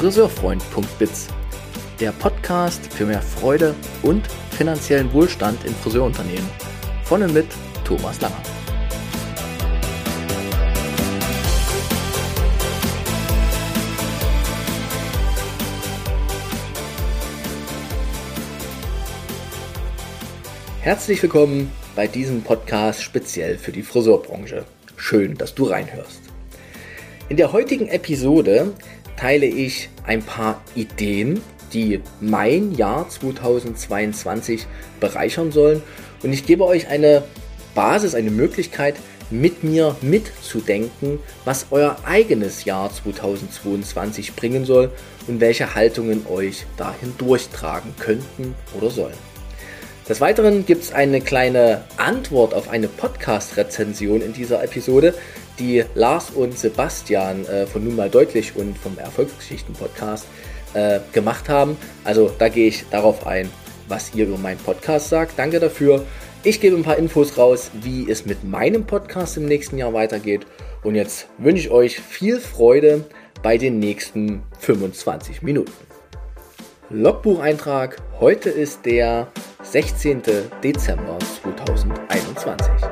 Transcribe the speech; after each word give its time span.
friseurfreund.biz, 0.00 1.28
der 2.00 2.12
Podcast 2.12 2.90
für 2.90 3.04
mehr 3.04 3.20
Freude 3.20 3.74
und 4.00 4.26
finanziellen 4.50 5.12
Wohlstand 5.12 5.62
in 5.66 5.74
Friseurunternehmen. 5.74 6.48
Von 7.04 7.22
und 7.22 7.34
mit 7.34 7.48
Thomas 7.84 8.18
Langer. 8.22 8.42
Herzlich 20.80 21.22
willkommen 21.22 21.70
bei 21.94 22.06
diesem 22.06 22.40
Podcast 22.40 23.02
speziell 23.02 23.58
für 23.58 23.72
die 23.72 23.82
Friseurbranche. 23.82 24.64
Schön, 24.96 25.36
dass 25.36 25.54
du 25.54 25.64
reinhörst. 25.64 26.22
In 27.28 27.36
der 27.36 27.52
heutigen 27.52 27.88
Episode 27.88 28.72
teile 29.20 29.44
ich 29.44 29.90
ein 30.10 30.24
paar 30.24 30.60
Ideen, 30.74 31.40
die 31.72 32.00
mein 32.20 32.72
Jahr 32.72 33.08
2022 33.08 34.66
bereichern 34.98 35.52
sollen 35.52 35.82
und 36.24 36.32
ich 36.32 36.44
gebe 36.44 36.64
euch 36.64 36.88
eine 36.88 37.22
Basis, 37.76 38.16
eine 38.16 38.32
Möglichkeit, 38.32 38.96
mit 39.30 39.62
mir 39.62 39.94
mitzudenken, 40.00 41.20
was 41.44 41.66
euer 41.70 41.96
eigenes 42.04 42.64
Jahr 42.64 42.92
2022 42.92 44.34
bringen 44.34 44.64
soll 44.64 44.90
und 45.28 45.38
welche 45.40 45.76
Haltungen 45.76 46.26
euch 46.26 46.66
dahin 46.76 47.14
durchtragen 47.16 47.94
könnten 48.00 48.56
oder 48.76 48.90
sollen. 48.90 49.30
Des 50.08 50.20
Weiteren 50.20 50.66
gibt 50.66 50.82
es 50.82 50.92
eine 50.92 51.20
kleine 51.20 51.84
Antwort 51.96 52.52
auf 52.52 52.68
eine 52.68 52.88
Podcast-Rezension 52.88 54.22
in 54.22 54.32
dieser 54.32 54.64
Episode, 54.64 55.14
die 55.60 55.84
Lars 55.94 56.30
und 56.30 56.58
Sebastian 56.58 57.44
äh, 57.46 57.66
von 57.66 57.84
Nun 57.84 57.94
mal 57.94 58.10
deutlich 58.10 58.56
und 58.56 58.76
vom 58.76 58.98
Erfolgsgeschichten-Podcast 58.98 60.26
äh, 60.74 61.00
gemacht 61.12 61.48
haben. 61.48 61.76
Also 62.02 62.32
da 62.38 62.48
gehe 62.48 62.68
ich 62.68 62.86
darauf 62.90 63.26
ein, 63.26 63.48
was 63.86 64.14
ihr 64.14 64.26
über 64.26 64.38
meinen 64.38 64.58
Podcast 64.58 65.10
sagt. 65.10 65.38
Danke 65.38 65.60
dafür. 65.60 66.04
Ich 66.42 66.60
gebe 66.60 66.74
ein 66.76 66.82
paar 66.82 66.96
Infos 66.96 67.36
raus, 67.36 67.70
wie 67.82 68.10
es 68.10 68.24
mit 68.24 68.44
meinem 68.44 68.86
Podcast 68.86 69.36
im 69.36 69.44
nächsten 69.44 69.76
Jahr 69.76 69.92
weitergeht. 69.92 70.46
Und 70.82 70.94
jetzt 70.94 71.28
wünsche 71.36 71.66
ich 71.66 71.70
euch 71.70 72.00
viel 72.00 72.40
Freude 72.40 73.04
bei 73.42 73.58
den 73.58 73.78
nächsten 73.78 74.42
25 74.58 75.42
Minuten. 75.42 75.72
Logbucheintrag. 76.88 77.98
Heute 78.18 78.50
ist 78.50 78.86
der 78.86 79.28
16. 79.62 80.22
Dezember 80.62 81.18
2021. 81.42 82.89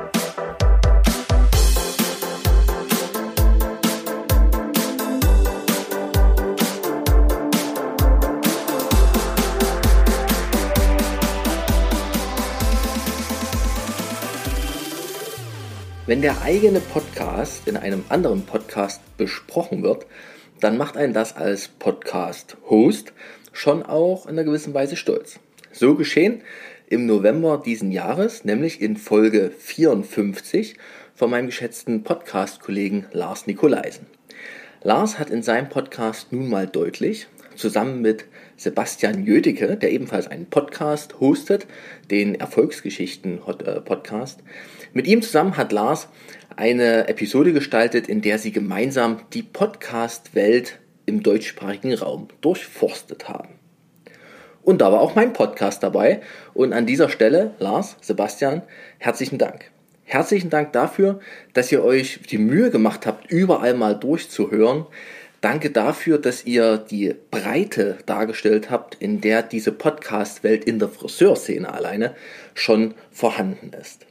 Wenn 16.09 16.23
der 16.23 16.41
eigene 16.41 16.79
Podcast 16.79 17.67
in 17.67 17.77
einem 17.77 18.03
anderen 18.09 18.41
Podcast 18.41 18.99
besprochen 19.17 19.83
wird, 19.83 20.07
dann 20.59 20.75
macht 20.75 20.97
einen 20.97 21.13
das 21.13 21.35
als 21.35 21.67
Podcast-Host 21.67 23.13
schon 23.53 23.83
auch 23.83 24.25
in 24.25 24.31
einer 24.31 24.43
gewissen 24.43 24.73
Weise 24.73 24.95
stolz. 24.95 25.39
So 25.71 25.93
geschehen 25.93 26.41
im 26.87 27.05
November 27.05 27.61
diesen 27.63 27.91
Jahres, 27.91 28.43
nämlich 28.43 28.81
in 28.81 28.97
Folge 28.97 29.51
54 29.55 30.77
von 31.13 31.29
meinem 31.29 31.45
geschätzten 31.45 32.01
Podcast-Kollegen 32.01 33.05
Lars 33.11 33.45
Nikolaisen. 33.45 34.07
Lars 34.81 35.19
hat 35.19 35.29
in 35.29 35.43
seinem 35.43 35.69
Podcast 35.69 36.33
nun 36.33 36.49
mal 36.49 36.65
deutlich, 36.65 37.27
zusammen 37.55 38.01
mit 38.01 38.25
Sebastian 38.57 39.27
Jödecke, 39.27 39.77
der 39.77 39.91
ebenfalls 39.91 40.25
einen 40.25 40.47
Podcast 40.47 41.19
hostet, 41.19 41.67
den 42.09 42.33
Erfolgsgeschichten-Podcast. 42.33 44.39
Mit 44.93 45.07
ihm 45.07 45.21
zusammen 45.21 45.55
hat 45.55 45.71
Lars 45.71 46.07
eine 46.55 47.07
Episode 47.07 47.53
gestaltet, 47.53 48.07
in 48.07 48.21
der 48.21 48.39
sie 48.39 48.51
gemeinsam 48.51 49.21
die 49.33 49.43
Podcast-Welt 49.43 50.79
im 51.05 51.21
deutschsprachigen 51.21 51.93
Raum 51.93 52.27
durchforstet 52.41 53.29
haben. 53.29 53.49
Und 54.63 54.81
da 54.81 54.91
war 54.91 54.99
auch 54.99 55.15
mein 55.15 55.33
Podcast 55.33 55.83
dabei. 55.83 56.21
Und 56.53 56.73
an 56.73 56.85
dieser 56.85 57.09
Stelle, 57.09 57.53
Lars, 57.59 57.97
Sebastian, 58.01 58.63
herzlichen 58.97 59.37
Dank. 59.37 59.71
Herzlichen 60.05 60.49
Dank 60.49 60.73
dafür, 60.73 61.19
dass 61.53 61.71
ihr 61.71 61.83
euch 61.83 62.19
die 62.29 62.39
Mühe 62.39 62.71
gemacht 62.71 63.05
habt, 63.05 63.31
überall 63.31 63.75
mal 63.75 63.93
durchzuhören. 63.93 64.87
Danke 65.41 65.69
dafür, 65.69 66.17
dass 66.17 66.45
ihr 66.45 66.77
die 66.77 67.15
Breite 67.29 67.99
dargestellt 68.07 68.71
habt, 68.71 68.95
in 68.95 69.21
der 69.21 69.43
diese 69.43 69.71
Podcast-Welt 69.71 70.65
in 70.65 70.79
der 70.79 70.89
Friseurszene 70.89 71.71
alleine 71.71 72.15
schon 72.55 72.95
vorhanden 73.11 73.71
ist. 73.79 74.07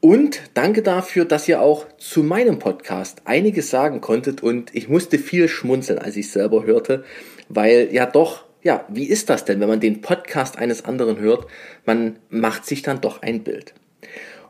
Und 0.00 0.40
danke 0.54 0.82
dafür, 0.82 1.24
dass 1.24 1.48
ihr 1.48 1.60
auch 1.60 1.86
zu 1.98 2.22
meinem 2.22 2.58
Podcast 2.58 3.22
einiges 3.24 3.70
sagen 3.70 4.00
konntet 4.00 4.42
und 4.42 4.74
ich 4.74 4.88
musste 4.88 5.18
viel 5.18 5.48
schmunzeln, 5.48 5.98
als 5.98 6.16
ich 6.16 6.30
selber 6.30 6.64
hörte, 6.64 7.04
weil 7.48 7.88
ja 7.92 8.06
doch 8.06 8.48
ja, 8.62 8.84
wie 8.88 9.06
ist 9.06 9.30
das 9.30 9.44
denn, 9.44 9.60
wenn 9.60 9.68
man 9.68 9.80
den 9.80 10.00
Podcast 10.00 10.58
eines 10.58 10.84
anderen 10.84 11.18
hört? 11.18 11.46
Man 11.86 12.18
macht 12.28 12.66
sich 12.66 12.82
dann 12.82 13.00
doch 13.00 13.22
ein 13.22 13.42
Bild. 13.44 13.74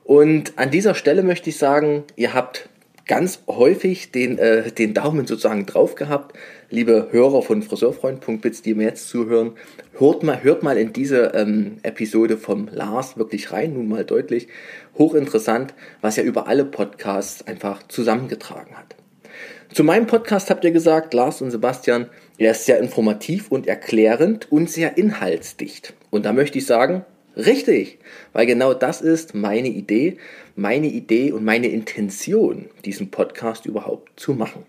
Und 0.04 0.59
an 0.59 0.70
dieser 0.70 0.94
Stelle 0.94 1.22
möchte 1.22 1.50
ich 1.50 1.59
sagen, 1.59 2.04
ihr 2.16 2.32
habt 2.32 2.69
ganz 3.09 3.43
häufig 3.49 4.13
den, 4.13 4.39
äh, 4.39 4.71
den 4.71 4.95
Daumen 4.95 5.27
sozusagen 5.27 5.67
drauf 5.67 5.97
gehabt. 5.97 6.37
Liebe 6.71 7.09
Hörer 7.11 7.43
von 7.43 7.63
Friseurfreund.bits, 7.63 8.63
die 8.63 8.75
mir 8.75 8.85
jetzt 8.85 9.09
zuhören, 9.09 9.53
hört 9.99 10.23
mal, 10.23 10.45
hört 10.45 10.63
mal 10.63 10.79
in 10.79 10.93
diese 10.93 11.33
ähm, 11.35 11.79
Episode 11.83 12.37
vom 12.37 12.69
Lars 12.71 13.17
wirklich 13.17 13.51
rein, 13.51 13.73
nun 13.73 13.89
mal 13.89 14.05
deutlich. 14.05 14.47
Hochinteressant, 14.97 15.75
was 16.01 16.19
er 16.19 16.25
über 16.25 16.47
alle 16.47 16.65
Podcasts 16.65 17.47
einfach 17.47 17.83
zusammengetragen 17.89 18.77
hat. 18.77 18.95
Zu 19.73 19.85
meinem 19.85 20.07
Podcast 20.07 20.51
habt 20.51 20.65
ihr 20.65 20.71
gesagt, 20.71 21.13
Lars 21.13 21.43
und 21.43 21.51
Sebastian, 21.51 22.09
er 22.39 22.53
ist 22.53 22.67
sehr 22.67 22.79
informativ 22.79 23.51
und 23.51 23.67
erklärend 23.67 24.51
und 24.53 24.71
sehr 24.71 24.97
inhaltsdicht. 24.97 25.95
Und 26.11 26.25
da 26.25 26.33
möchte 26.33 26.59
ich 26.59 26.67
sagen, 26.67 27.05
richtig, 27.38 27.99
weil 28.32 28.47
genau 28.47 28.75
das 28.75 29.00
ist 29.00 29.34
meine 29.34 29.69
Idee, 29.69 30.19
meine 30.56 30.88
Idee 30.88 31.32
und 31.32 31.44
meine 31.44 31.69
Intention, 31.69 32.66
diesen 32.84 33.10
Podcast 33.10 33.65
überhaupt 33.65 34.19
zu 34.21 34.34
machen. 34.34 34.65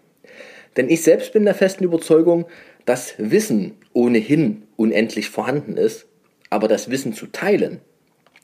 Denn 0.78 0.90
ich 0.90 1.02
selbst 1.02 1.34
bin 1.34 1.46
der 1.46 1.56
festen 1.56 1.84
Überzeugung, 1.84 2.46
dass 2.86 3.16
Wissen 3.18 3.74
ohnehin 3.94 4.64
unendlich 4.76 5.30
vorhanden 5.30 5.76
ist, 5.76 6.08
aber 6.50 6.68
das 6.68 6.90
Wissen 6.90 7.14
zu 7.14 7.28
teilen, 7.28 7.80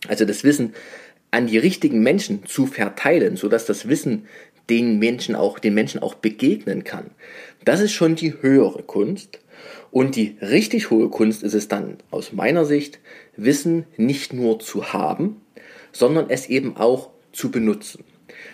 also 0.08 0.26
das 0.26 0.44
Wissen 0.44 0.74
an 1.32 1.48
die 1.48 1.58
richtigen 1.58 2.02
Menschen 2.02 2.46
zu 2.46 2.66
verteilen, 2.66 3.38
sodass 3.38 3.66
das 3.66 3.88
Wissen 3.88 4.26
den 4.70 5.00
Menschen 5.00 5.36
auch, 5.36 5.60
den 5.60 5.74
Menschen 5.74 6.02
auch 6.02 6.16
begegnen 6.16 6.84
kann. 6.84 7.12
Das 7.64 7.80
ist 7.80 7.94
schon 7.94 8.16
die 8.16 8.42
höhere 8.42 8.84
Kunst. 8.84 9.40
Und 9.92 10.16
die 10.16 10.36
richtig 10.42 10.90
hohe 10.90 11.10
Kunst 11.10 11.44
ist 11.44 11.54
es 11.54 11.68
dann 11.68 11.98
aus 12.12 12.34
meiner 12.34 12.66
Sicht, 12.66 13.00
Wissen 13.38 13.86
nicht 13.98 14.34
nur 14.34 14.60
zu 14.60 14.94
haben, 14.94 15.42
sondern 15.92 16.30
es 16.30 16.48
eben 16.48 16.78
auch 16.78 17.10
zu 17.32 17.52
benutzen. 17.52 18.04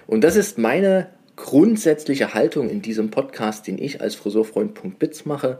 Und 0.07 0.23
das 0.23 0.35
ist 0.35 0.57
meine 0.57 1.09
grundsätzliche 1.35 2.33
Haltung 2.33 2.69
in 2.69 2.81
diesem 2.81 3.09
Podcast, 3.09 3.67
den 3.67 3.77
ich 3.77 4.01
als 4.01 4.15
Friseurfreund.bits 4.15 5.25
mache, 5.25 5.59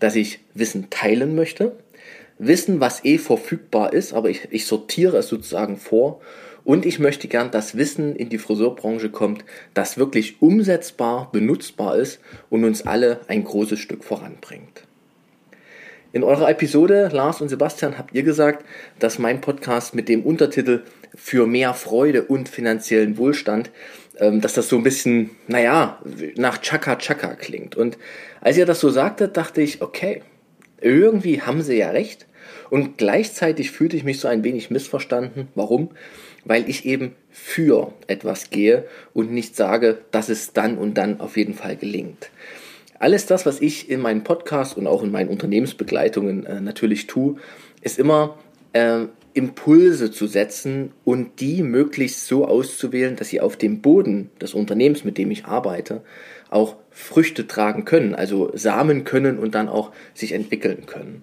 dass 0.00 0.16
ich 0.16 0.40
Wissen 0.54 0.88
teilen 0.90 1.34
möchte. 1.34 1.76
Wissen, 2.38 2.80
was 2.80 3.04
eh 3.04 3.18
verfügbar 3.18 3.92
ist, 3.92 4.12
aber 4.12 4.30
ich, 4.30 4.48
ich 4.50 4.66
sortiere 4.66 5.18
es 5.18 5.28
sozusagen 5.28 5.76
vor 5.76 6.20
und 6.64 6.86
ich 6.86 6.98
möchte 6.98 7.28
gern, 7.28 7.50
dass 7.50 7.76
Wissen 7.76 8.14
in 8.14 8.28
die 8.28 8.38
Friseurbranche 8.38 9.10
kommt, 9.10 9.44
das 9.74 9.98
wirklich 9.98 10.40
umsetzbar, 10.40 11.30
benutzbar 11.32 11.96
ist 11.96 12.20
und 12.48 12.64
uns 12.64 12.86
alle 12.86 13.20
ein 13.26 13.42
großes 13.42 13.80
Stück 13.80 14.04
voranbringt. 14.04 14.87
In 16.10 16.24
eurer 16.24 16.48
Episode, 16.48 17.10
Lars 17.12 17.42
und 17.42 17.50
Sebastian, 17.50 17.98
habt 17.98 18.14
ihr 18.14 18.22
gesagt, 18.22 18.64
dass 18.98 19.18
mein 19.18 19.42
Podcast 19.42 19.94
mit 19.94 20.08
dem 20.08 20.22
Untertitel 20.22 20.82
für 21.14 21.46
mehr 21.46 21.74
Freude 21.74 22.22
und 22.22 22.48
finanziellen 22.48 23.18
Wohlstand, 23.18 23.70
ähm, 24.18 24.40
dass 24.40 24.54
das 24.54 24.70
so 24.70 24.76
ein 24.76 24.82
bisschen, 24.82 25.30
naja, 25.48 26.00
nach 26.36 26.62
Chaka 26.62 26.96
Chaka 26.96 27.34
klingt. 27.34 27.76
Und 27.76 27.98
als 28.40 28.56
ihr 28.56 28.64
das 28.64 28.80
so 28.80 28.88
sagtet, 28.88 29.36
dachte 29.36 29.60
ich, 29.60 29.82
okay, 29.82 30.22
irgendwie 30.80 31.42
haben 31.42 31.60
sie 31.60 31.76
ja 31.76 31.90
recht. 31.90 32.26
Und 32.70 32.96
gleichzeitig 32.96 33.70
fühlte 33.70 33.96
ich 33.98 34.04
mich 34.04 34.18
so 34.18 34.28
ein 34.28 34.44
wenig 34.44 34.70
missverstanden. 34.70 35.48
Warum? 35.54 35.90
Weil 36.46 36.70
ich 36.70 36.86
eben 36.86 37.16
für 37.30 37.92
etwas 38.06 38.48
gehe 38.48 38.86
und 39.12 39.30
nicht 39.30 39.56
sage, 39.56 39.98
dass 40.10 40.30
es 40.30 40.54
dann 40.54 40.78
und 40.78 40.94
dann 40.94 41.20
auf 41.20 41.36
jeden 41.36 41.54
Fall 41.54 41.76
gelingt. 41.76 42.30
Alles 42.98 43.26
das, 43.26 43.46
was 43.46 43.60
ich 43.60 43.90
in 43.90 44.00
meinen 44.00 44.24
Podcasts 44.24 44.74
und 44.74 44.86
auch 44.86 45.02
in 45.02 45.12
meinen 45.12 45.28
Unternehmensbegleitungen 45.28 46.46
äh, 46.46 46.60
natürlich 46.60 47.06
tue, 47.06 47.36
ist 47.80 47.98
immer 47.98 48.36
äh, 48.72 49.06
Impulse 49.34 50.10
zu 50.10 50.26
setzen 50.26 50.92
und 51.04 51.40
die 51.40 51.62
möglichst 51.62 52.26
so 52.26 52.44
auszuwählen, 52.44 53.14
dass 53.14 53.28
sie 53.28 53.40
auf 53.40 53.56
dem 53.56 53.80
Boden 53.80 54.30
des 54.40 54.52
Unternehmens, 54.52 55.04
mit 55.04 55.16
dem 55.16 55.30
ich 55.30 55.44
arbeite, 55.44 56.02
auch 56.50 56.76
Früchte 56.90 57.46
tragen 57.46 57.84
können, 57.84 58.16
also 58.16 58.50
samen 58.54 59.04
können 59.04 59.38
und 59.38 59.54
dann 59.54 59.68
auch 59.68 59.92
sich 60.12 60.32
entwickeln 60.32 60.86
können. 60.86 61.22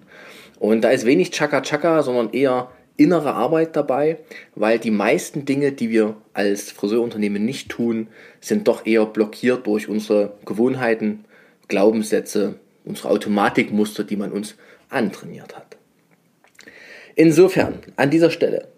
Und 0.58 0.82
da 0.82 0.90
ist 0.90 1.04
wenig 1.04 1.30
Chaka 1.30 1.60
Chaka, 1.60 2.02
sondern 2.02 2.30
eher 2.32 2.70
innere 2.96 3.34
Arbeit 3.34 3.76
dabei, 3.76 4.18
weil 4.54 4.78
die 4.78 4.90
meisten 4.90 5.44
Dinge, 5.44 5.72
die 5.72 5.90
wir 5.90 6.16
als 6.32 6.70
Friseurunternehmen 6.70 7.44
nicht 7.44 7.68
tun, 7.68 8.08
sind 8.40 8.66
doch 8.66 8.86
eher 8.86 9.04
blockiert 9.04 9.66
durch 9.66 9.88
unsere 9.88 10.38
Gewohnheiten, 10.46 11.25
Glaubenssätze, 11.68 12.56
unsere 12.84 13.10
Automatikmuster, 13.10 14.04
die 14.04 14.16
man 14.16 14.32
uns 14.32 14.54
antrainiert 14.88 15.56
hat. 15.56 15.76
Insofern, 17.14 17.78
an 17.96 18.10
dieser 18.10 18.30
Stelle, 18.30 18.68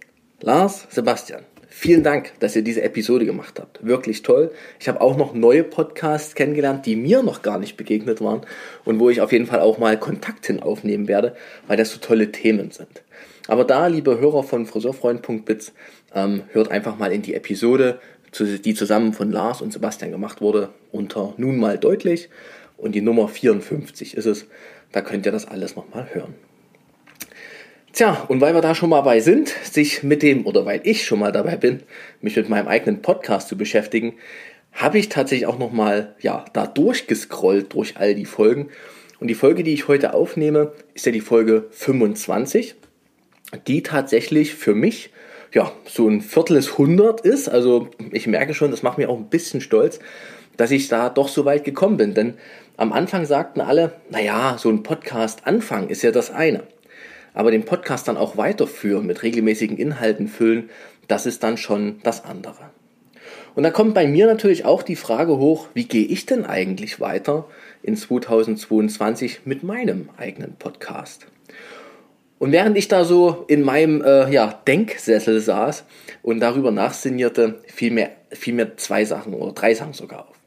Lars, 0.41 0.87
Sebastian, 0.91 1.43
vielen 1.69 2.03
Dank, 2.03 2.33
dass 2.39 2.57
ihr 2.57 2.63
diese 2.63 2.83
Episode 2.83 3.27
gemacht 3.27 3.59
habt. 3.61 3.85
Wirklich 3.85 4.23
toll. 4.23 4.53
Ich 4.79 4.89
habe 4.89 5.01
auch 5.01 5.17
noch 5.17 5.35
neue 5.35 5.65
Podcasts 5.65 6.35
kennengelernt, 6.35 6.87
die 6.87 6.97
mir 6.97 7.23
noch 7.23 7.43
gar 7.43 7.59
nicht 7.59 7.77
begegnet 7.77 8.21
waren 8.21 8.43
und 8.85 9.01
wo 9.01 9.11
ich 9.11 9.21
auf 9.21 9.33
jeden 9.33 9.47
Fall 9.47 9.61
auch 9.61 9.79
mal 9.79 9.99
Kontakt 9.99 10.47
hin 10.47 10.61
aufnehmen 10.61 11.09
werde, 11.09 11.37
weil 11.67 11.77
das 11.77 11.93
so 11.93 11.99
tolle 11.99 12.33
Themen 12.33 12.71
sind. 12.71 13.03
Aber 13.49 13.65
da, 13.65 13.87
liebe 13.87 14.21
Hörer 14.21 14.43
von 14.43 14.67
Friseurfreund.bits, 14.67 15.73
ähm, 16.15 16.43
hört 16.53 16.71
einfach 16.71 16.99
mal 16.99 17.13
in 17.13 17.23
die 17.23 17.35
Episode, 17.35 17.99
die 18.39 18.75
zusammen 18.75 19.15
von 19.15 19.33
Lars 19.33 19.63
und 19.63 19.73
Sebastian 19.73 20.11
gemacht 20.11 20.41
wurde, 20.41 20.69
unter 20.93 21.35
nun 21.39 21.59
mal 21.59 21.79
deutlich. 21.79 22.29
Und 22.79 22.95
die 22.95 23.03
Nummer 23.03 23.29
54 23.29 24.17
ist 24.17 24.25
es. 24.25 24.47
Da 24.93 25.03
könnt 25.03 25.27
ihr 25.27 25.33
das 25.33 25.47
alles 25.47 25.77
nochmal 25.77 26.09
hören. 26.15 26.35
Tja, 27.93 28.25
und 28.29 28.41
weil 28.41 28.55
wir 28.55 28.63
da 28.63 28.75
schon 28.75 28.89
mal 28.89 28.99
dabei 28.99 29.21
sind, 29.21 29.49
sich 29.49 30.03
mit 30.03 30.23
dem, 30.23 30.47
oder 30.47 30.65
weil 30.65 30.81
ich 30.85 31.05
schon 31.05 31.19
mal 31.19 31.33
dabei 31.33 31.57
bin, 31.57 31.83
mich 32.23 32.37
mit 32.37 32.49
meinem 32.49 32.69
eigenen 32.69 33.03
Podcast 33.03 33.49
zu 33.49 33.59
beschäftigen, 33.59 34.15
habe 34.73 34.99
ich 34.99 35.11
tatsächlich 35.11 35.47
auch 35.47 35.59
nochmal, 35.59 36.15
ja, 36.21 36.47
da 36.55 36.67
durchgescrollt 36.67 37.75
durch 37.75 37.97
all 37.99 38.15
die 38.15 38.25
Folgen. 38.25 38.71
Und 39.21 39.29
die 39.29 39.35
Folge, 39.35 39.65
die 39.65 39.75
ich 39.75 39.89
heute 39.89 40.15
aufnehme, 40.15 40.73
ist 40.95 41.05
ja 41.05 41.13
die 41.13 41.21
Folge 41.21 41.67
25 41.71 42.77
die 43.67 43.83
tatsächlich 43.83 44.55
für 44.55 44.75
mich 44.75 45.11
ja 45.53 45.73
so 45.87 46.09
ein 46.09 46.21
Viertel 46.21 46.57
des 46.57 46.73
100 46.73 47.23
ist. 47.23 47.49
Also 47.49 47.89
ich 48.13 48.27
merke 48.27 48.55
schon, 48.55 48.71
das 48.71 48.83
macht 48.83 48.99
mich 48.99 49.07
auch 49.07 49.17
ein 49.17 49.31
bisschen 49.31 49.61
stolz, 49.61 50.01
dass 50.59 50.71
ich 50.71 50.89
da 50.89 51.09
doch 51.09 51.29
so 51.29 51.47
weit 51.47 51.65
gekommen 51.65 51.97
bin. 51.97 52.13
Denn 52.13 52.35
am 52.77 52.93
Anfang 52.93 53.25
sagten 53.25 53.63
alle, 53.63 53.95
naja, 54.11 54.57
so 54.59 54.69
ein 54.69 54.83
Podcast 54.83 55.47
Anfang 55.47 55.89
ist 55.89 56.03
ja 56.03 56.11
das 56.11 56.31
eine. 56.31 56.65
Aber 57.33 57.51
den 57.51 57.65
Podcast 57.65 58.09
dann 58.09 58.19
auch 58.19 58.37
weiterführen, 58.37 59.07
mit 59.07 59.23
regelmäßigen 59.23 59.79
Inhalten 59.79 60.29
füllen, 60.29 60.69
das 61.07 61.25
ist 61.25 61.43
dann 61.43 61.57
schon 61.57 62.01
das 62.03 62.25
andere. 62.25 62.71
Und 63.55 63.63
da 63.63 63.71
kommt 63.71 63.95
bei 63.95 64.07
mir 64.07 64.27
natürlich 64.27 64.65
auch 64.65 64.83
die 64.83 64.97
Frage 64.97 65.39
hoch, 65.39 65.69
wie 65.75 65.85
gehe 65.85 66.05
ich 66.05 66.27
denn 66.27 66.45
eigentlich 66.45 67.01
weiter 67.01 67.47
in 67.83 67.97
2022 67.97 69.41
mit 69.45 69.63
meinem 69.63 70.11
eigenen 70.17 70.55
Podcast? 70.57 71.27
Und 72.39 72.53
während 72.53 72.77
ich 72.77 72.89
da 72.89 73.05
so 73.05 73.45
in 73.49 73.63
meinem 73.63 74.03
äh, 74.03 74.31
ja, 74.31 74.61
Denksessel 74.67 75.41
saß 75.41 75.85
und 76.23 76.41
darüber 76.41 76.71
nachsinnierte, 76.71 77.61
fiel 77.67 77.91
mir, 77.91 78.11
fiel 78.31 78.55
mir 78.55 78.77
zwei 78.77 79.05
Sachen 79.05 79.35
oder 79.35 79.53
drei 79.53 79.75
Sachen 79.75 79.93
sogar 79.93 80.29
auf. 80.29 80.38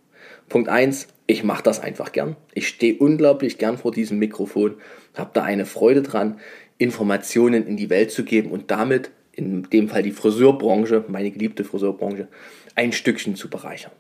Punkt 0.51 0.69
eins: 0.69 1.07
ich 1.27 1.43
mache 1.43 1.63
das 1.63 1.79
einfach 1.79 2.11
gern. 2.11 2.35
Ich 2.53 2.67
stehe 2.67 2.97
unglaublich 2.97 3.57
gern 3.57 3.77
vor 3.77 3.91
diesem 3.91 4.19
Mikrofon, 4.19 4.75
habe 5.15 5.31
da 5.33 5.43
eine 5.43 5.65
Freude 5.65 6.01
dran, 6.01 6.39
Informationen 6.77 7.65
in 7.65 7.77
die 7.77 7.89
Welt 7.89 8.11
zu 8.11 8.25
geben 8.25 8.51
und 8.51 8.69
damit, 8.69 9.11
in 9.31 9.63
dem 9.63 9.87
Fall 9.87 10.03
die 10.03 10.11
Friseurbranche, 10.11 11.05
meine 11.07 11.31
geliebte 11.31 11.63
Friseurbranche, 11.63 12.27
ein 12.75 12.91
Stückchen 12.91 13.35
zu 13.35 13.49
bereichern. 13.49 13.93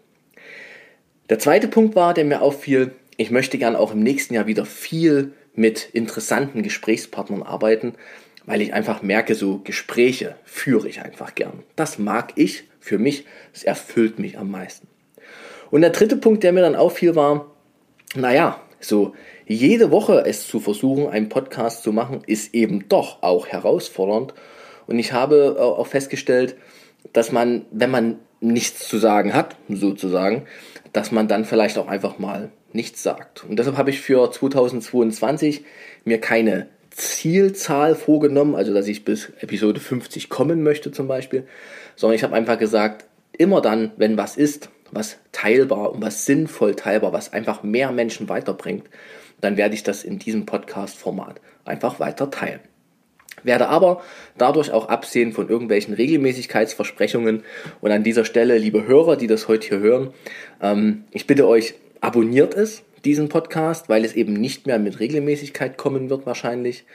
Der 1.29 1.39
zweite 1.39 1.69
Punkt 1.69 1.95
war, 1.95 2.13
der 2.13 2.25
mir 2.25 2.41
auffiel, 2.41 2.91
ich 3.15 3.31
möchte 3.31 3.57
gern 3.57 3.77
auch 3.77 3.93
im 3.93 4.03
nächsten 4.03 4.33
Jahr 4.33 4.47
wieder 4.47 4.65
viel 4.65 5.31
mit 5.53 5.89
interessanten 5.93 6.63
Gesprächspartnern 6.63 7.43
arbeiten, 7.43 7.93
weil 8.45 8.61
ich 8.61 8.73
einfach 8.73 9.01
merke, 9.01 9.35
so 9.35 9.59
Gespräche 9.59 10.35
führe 10.43 10.89
ich 10.89 11.01
einfach 11.01 11.33
gern. 11.35 11.63
Das 11.77 11.97
mag 11.97 12.33
ich 12.35 12.65
für 12.81 12.97
mich, 12.97 13.25
es 13.53 13.63
erfüllt 13.63 14.19
mich 14.19 14.37
am 14.37 14.51
meisten. 14.51 14.90
Und 15.71 15.81
der 15.81 15.89
dritte 15.89 16.17
Punkt, 16.17 16.43
der 16.43 16.51
mir 16.51 16.61
dann 16.61 16.75
auffiel, 16.75 17.15
war, 17.15 17.47
naja, 18.15 18.61
so 18.79 19.13
jede 19.47 19.91
Woche 19.91 20.23
es 20.25 20.47
zu 20.47 20.59
versuchen, 20.59 21.07
einen 21.07 21.29
Podcast 21.29 21.83
zu 21.83 21.91
machen, 21.91 22.21
ist 22.25 22.53
eben 22.53 22.87
doch 22.87 23.23
auch 23.23 23.47
herausfordernd. 23.47 24.33
Und 24.87 24.99
ich 24.99 25.13
habe 25.13 25.55
äh, 25.57 25.61
auch 25.61 25.87
festgestellt, 25.87 26.55
dass 27.13 27.31
man, 27.31 27.65
wenn 27.71 27.91
man 27.91 28.19
nichts 28.39 28.87
zu 28.87 28.97
sagen 28.97 29.33
hat, 29.33 29.55
sozusagen, 29.69 30.43
dass 30.93 31.11
man 31.11 31.27
dann 31.27 31.45
vielleicht 31.45 31.77
auch 31.77 31.87
einfach 31.87 32.19
mal 32.19 32.51
nichts 32.73 33.03
sagt. 33.03 33.45
Und 33.47 33.57
deshalb 33.57 33.77
habe 33.77 33.89
ich 33.89 34.01
für 34.01 34.29
2022 34.29 35.63
mir 36.05 36.19
keine 36.19 36.67
Zielzahl 36.89 37.95
vorgenommen, 37.95 38.55
also 38.55 38.73
dass 38.73 38.87
ich 38.87 39.05
bis 39.05 39.31
Episode 39.39 39.79
50 39.79 40.29
kommen 40.29 40.63
möchte 40.63 40.91
zum 40.91 41.07
Beispiel, 41.07 41.47
sondern 41.95 42.15
ich 42.15 42.23
habe 42.23 42.35
einfach 42.35 42.57
gesagt, 42.57 43.05
immer 43.37 43.61
dann, 43.61 43.91
wenn 43.97 44.17
was 44.17 44.37
ist, 44.37 44.69
was 44.91 45.17
teilbar 45.31 45.91
und 45.91 46.01
was 46.01 46.25
sinnvoll 46.25 46.75
teilbar, 46.75 47.13
was 47.13 47.33
einfach 47.33 47.63
mehr 47.63 47.91
Menschen 47.91 48.29
weiterbringt, 48.29 48.85
dann 49.39 49.57
werde 49.57 49.75
ich 49.75 49.83
das 49.83 50.03
in 50.03 50.19
diesem 50.19 50.45
Podcast-Format 50.45 51.41
einfach 51.65 51.99
weiter 51.99 52.29
teilen. 52.29 52.59
Werde 53.43 53.69
aber 53.69 54.01
dadurch 54.37 54.71
auch 54.71 54.89
absehen 54.89 55.33
von 55.33 55.49
irgendwelchen 55.49 55.93
Regelmäßigkeitsversprechungen. 55.93 57.43
Und 57.79 57.91
an 57.91 58.03
dieser 58.03 58.25
Stelle, 58.25 58.57
liebe 58.57 58.85
Hörer, 58.85 59.15
die 59.15 59.27
das 59.27 59.47
heute 59.47 59.69
hier 59.69 59.79
hören, 59.79 60.13
ähm, 60.61 61.05
ich 61.11 61.27
bitte 61.27 61.47
euch, 61.47 61.73
abonniert 62.01 62.53
es, 62.53 62.83
diesen 63.03 63.29
Podcast, 63.29 63.89
weil 63.89 64.05
es 64.05 64.13
eben 64.13 64.33
nicht 64.33 64.67
mehr 64.67 64.77
mit 64.77 64.99
Regelmäßigkeit 64.99 65.77
kommen 65.77 66.09
wird 66.09 66.25
wahrscheinlich. 66.25 66.85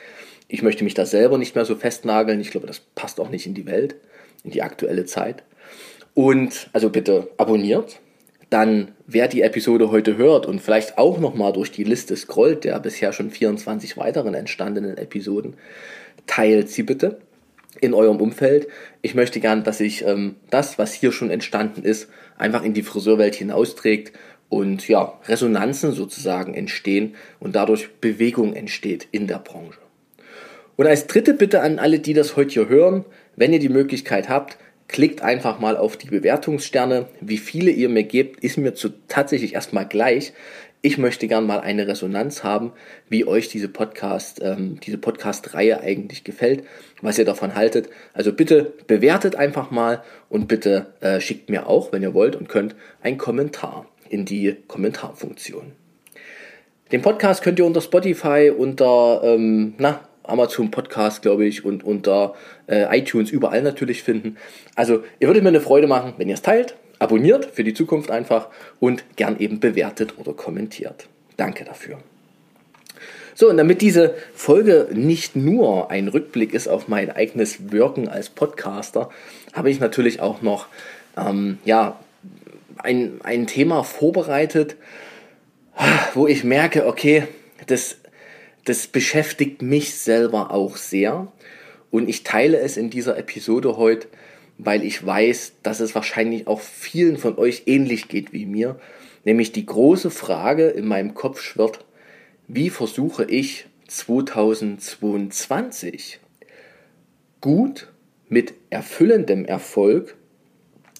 Ich 0.48 0.62
möchte 0.62 0.84
mich 0.84 0.94
da 0.94 1.04
selber 1.04 1.38
nicht 1.38 1.56
mehr 1.56 1.64
so 1.64 1.74
festnageln. 1.74 2.40
Ich 2.40 2.50
glaube, 2.50 2.68
das 2.68 2.80
passt 2.80 3.18
auch 3.18 3.30
nicht 3.30 3.46
in 3.46 3.54
die 3.54 3.66
Welt, 3.66 3.96
in 4.44 4.52
die 4.52 4.62
aktuelle 4.62 5.04
Zeit. 5.04 5.42
Und 6.16 6.70
also 6.72 6.88
bitte 6.88 7.28
abonniert. 7.36 8.00
Dann, 8.48 8.92
wer 9.06 9.28
die 9.28 9.42
Episode 9.42 9.90
heute 9.90 10.16
hört 10.16 10.46
und 10.46 10.62
vielleicht 10.62 10.96
auch 10.96 11.20
nochmal 11.20 11.52
durch 11.52 11.70
die 11.70 11.84
Liste 11.84 12.16
scrollt, 12.16 12.64
der 12.64 12.80
bisher 12.80 13.12
schon 13.12 13.30
24 13.30 13.98
weiteren 13.98 14.32
entstandenen 14.32 14.96
Episoden, 14.96 15.56
teilt 16.26 16.70
sie 16.70 16.84
bitte 16.84 17.18
in 17.82 17.92
eurem 17.92 18.22
Umfeld. 18.22 18.66
Ich 19.02 19.14
möchte 19.14 19.40
gern, 19.40 19.62
dass 19.62 19.76
sich 19.76 20.06
ähm, 20.06 20.36
das, 20.48 20.78
was 20.78 20.94
hier 20.94 21.12
schon 21.12 21.28
entstanden 21.28 21.82
ist, 21.82 22.08
einfach 22.38 22.62
in 22.62 22.72
die 22.72 22.82
Friseurwelt 22.82 23.34
hinausträgt 23.34 24.16
und 24.48 24.88
ja, 24.88 25.20
Resonanzen 25.26 25.92
sozusagen 25.92 26.54
entstehen 26.54 27.14
und 27.40 27.54
dadurch 27.54 27.90
Bewegung 28.00 28.54
entsteht 28.54 29.06
in 29.10 29.26
der 29.26 29.40
Branche. 29.40 29.80
Und 30.76 30.86
als 30.86 31.08
dritte 31.08 31.34
Bitte 31.34 31.60
an 31.60 31.78
alle, 31.78 31.98
die 31.98 32.14
das 32.14 32.36
heute 32.36 32.54
hier 32.54 32.68
hören, 32.70 33.04
wenn 33.34 33.52
ihr 33.52 33.58
die 33.58 33.68
Möglichkeit 33.68 34.30
habt, 34.30 34.56
klickt 34.88 35.22
einfach 35.22 35.58
mal 35.58 35.76
auf 35.76 35.96
die 35.96 36.08
Bewertungssterne. 36.08 37.06
Wie 37.20 37.38
viele 37.38 37.70
ihr 37.70 37.88
mir 37.88 38.04
gebt, 38.04 38.42
ist 38.42 38.56
mir 38.58 38.74
zu, 38.74 38.90
tatsächlich 39.08 39.54
erstmal 39.54 39.86
gleich. 39.86 40.32
Ich 40.82 40.98
möchte 40.98 41.26
gern 41.26 41.46
mal 41.46 41.60
eine 41.60 41.88
Resonanz 41.88 42.44
haben, 42.44 42.72
wie 43.08 43.24
euch 43.24 43.48
diese 43.48 43.68
Podcast, 43.68 44.40
ähm, 44.42 44.78
diese 44.80 44.98
Podcast-Reihe 44.98 45.80
eigentlich 45.80 46.22
gefällt, 46.22 46.64
was 47.02 47.18
ihr 47.18 47.24
davon 47.24 47.56
haltet. 47.56 47.88
Also 48.12 48.32
bitte 48.32 48.74
bewertet 48.86 49.34
einfach 49.34 49.70
mal 49.70 50.02
und 50.28 50.46
bitte 50.46 50.94
äh, 51.00 51.20
schickt 51.20 51.50
mir 51.50 51.66
auch, 51.66 51.92
wenn 51.92 52.02
ihr 52.02 52.14
wollt 52.14 52.36
und 52.36 52.48
könnt, 52.48 52.76
einen 53.02 53.18
Kommentar 53.18 53.86
in 54.08 54.24
die 54.24 54.56
Kommentarfunktion. 54.68 55.72
Den 56.92 57.02
Podcast 57.02 57.42
könnt 57.42 57.58
ihr 57.58 57.66
unter 57.66 57.80
Spotify, 57.80 58.52
unter 58.56 59.22
ähm, 59.24 59.74
na, 59.78 60.06
Amazon 60.28 60.70
Podcast, 60.70 61.22
glaube 61.22 61.46
ich, 61.46 61.64
und 61.64 61.84
unter 61.84 62.34
äh, 62.66 62.98
iTunes 62.98 63.30
überall 63.30 63.62
natürlich 63.62 64.02
finden. 64.02 64.36
Also 64.74 65.04
ihr 65.20 65.28
würdet 65.28 65.42
mir 65.42 65.50
eine 65.50 65.60
Freude 65.60 65.86
machen, 65.86 66.14
wenn 66.16 66.28
ihr 66.28 66.34
es 66.34 66.42
teilt, 66.42 66.76
abonniert 66.98 67.46
für 67.46 67.64
die 67.64 67.74
Zukunft 67.74 68.10
einfach 68.10 68.48
und 68.80 69.04
gern 69.16 69.38
eben 69.38 69.60
bewertet 69.60 70.14
oder 70.18 70.32
kommentiert. 70.32 71.08
Danke 71.36 71.64
dafür. 71.64 71.98
So, 73.34 73.50
und 73.50 73.58
damit 73.58 73.82
diese 73.82 74.14
Folge 74.34 74.88
nicht 74.94 75.36
nur 75.36 75.90
ein 75.90 76.08
Rückblick 76.08 76.54
ist 76.54 76.68
auf 76.68 76.88
mein 76.88 77.10
eigenes 77.10 77.70
Wirken 77.70 78.08
als 78.08 78.30
Podcaster, 78.30 79.10
habe 79.52 79.70
ich 79.70 79.78
natürlich 79.78 80.20
auch 80.20 80.40
noch 80.40 80.68
ähm, 81.18 81.58
ja, 81.66 82.00
ein, 82.78 83.20
ein 83.22 83.46
Thema 83.46 83.84
vorbereitet, 83.84 84.76
wo 86.14 86.26
ich 86.26 86.44
merke, 86.44 86.86
okay, 86.86 87.24
das, 87.66 87.98
das 88.66 88.86
beschäftigt 88.88 89.62
mich 89.62 89.94
selber 89.94 90.50
auch 90.50 90.76
sehr. 90.76 91.32
Und 91.90 92.06
ich 92.08 92.24
teile 92.24 92.58
es 92.58 92.76
in 92.76 92.90
dieser 92.90 93.16
Episode 93.16 93.76
heute, 93.76 94.08
weil 94.58 94.82
ich 94.84 95.06
weiß, 95.06 95.52
dass 95.62 95.78
es 95.80 95.94
wahrscheinlich 95.94 96.48
auch 96.48 96.60
vielen 96.60 97.16
von 97.16 97.38
euch 97.38 97.62
ähnlich 97.66 98.08
geht 98.08 98.32
wie 98.32 98.44
mir. 98.44 98.80
Nämlich 99.24 99.52
die 99.52 99.66
große 99.66 100.10
Frage 100.10 100.66
in 100.68 100.86
meinem 100.86 101.14
Kopf 101.14 101.40
schwirrt, 101.40 101.84
wie 102.48 102.70
versuche 102.70 103.24
ich 103.24 103.66
2022 103.86 106.18
gut 107.40 107.92
mit 108.28 108.54
erfüllendem 108.70 109.44
Erfolg 109.44 110.16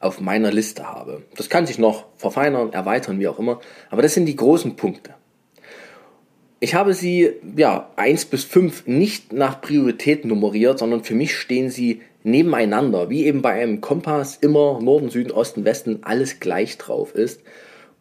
auf 0.00 0.20
meiner 0.20 0.52
Liste 0.52 0.86
habe. 0.86 1.22
Das 1.36 1.48
kann 1.48 1.66
sich 1.66 1.78
noch 1.78 2.04
verfeinern, 2.16 2.72
erweitern, 2.72 3.18
wie 3.20 3.28
auch 3.28 3.38
immer, 3.38 3.60
aber 3.88 4.02
das 4.02 4.12
sind 4.14 4.26
die 4.26 4.36
großen 4.36 4.76
Punkte. 4.76 5.14
Ich 6.62 6.76
habe 6.76 6.94
sie, 6.94 7.32
ja, 7.56 7.90
1 7.96 8.26
bis 8.26 8.44
5 8.44 8.86
nicht 8.86 9.32
nach 9.32 9.60
Priorität 9.60 10.24
nummeriert, 10.24 10.78
sondern 10.78 11.02
für 11.02 11.16
mich 11.16 11.36
stehen 11.36 11.70
sie 11.70 12.02
nebeneinander, 12.22 13.10
wie 13.10 13.26
eben 13.26 13.42
bei 13.42 13.50
einem 13.50 13.80
Kompass 13.80 14.36
immer 14.36 14.80
Norden, 14.80 15.10
Süden, 15.10 15.32
Osten, 15.32 15.64
Westen 15.64 16.04
alles 16.04 16.38
gleich 16.38 16.78
drauf 16.78 17.16
ist. 17.16 17.40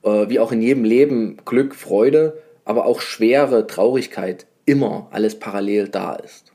Äh, 0.03 0.29
wie 0.29 0.37
auch 0.37 0.51
in 0.51 0.61
jedem 0.61 0.83
Leben 0.83 1.37
Glück, 1.43 1.73
Freude, 1.73 2.37
aber 2.63 2.85
auch 2.85 3.01
Schwere, 3.01 3.65
Traurigkeit 3.65 4.45
immer 4.65 5.07
alles 5.09 5.39
parallel 5.39 5.87
da 5.87 6.13
ist. 6.13 6.53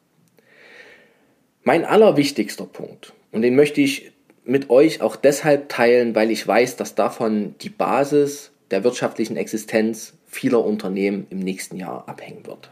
Mein 1.65 1.85
allerwichtigster 1.85 2.67
Punkt, 2.67 3.15
und 3.33 3.43
den 3.43 3.57
möchte 3.57 3.81
ich 3.81 4.13
mit 4.45 4.71
euch 4.71 5.01
auch 5.01 5.17
deshalb 5.17 5.69
teilen, 5.69 6.15
weil 6.15 6.31
ich 6.31 6.47
weiß, 6.47 6.77
dass 6.77 6.95
davon 6.95 7.57
die 7.63 7.69
Basis 7.69 8.53
der 8.71 8.85
wirtschaftlichen 8.85 9.37
Existenz 9.37 10.15
vieler 10.37 10.65
Unternehmen 10.65 11.27
im 11.31 11.39
nächsten 11.39 11.77
Jahr 11.77 12.09
abhängen 12.09 12.47
wird. 12.47 12.71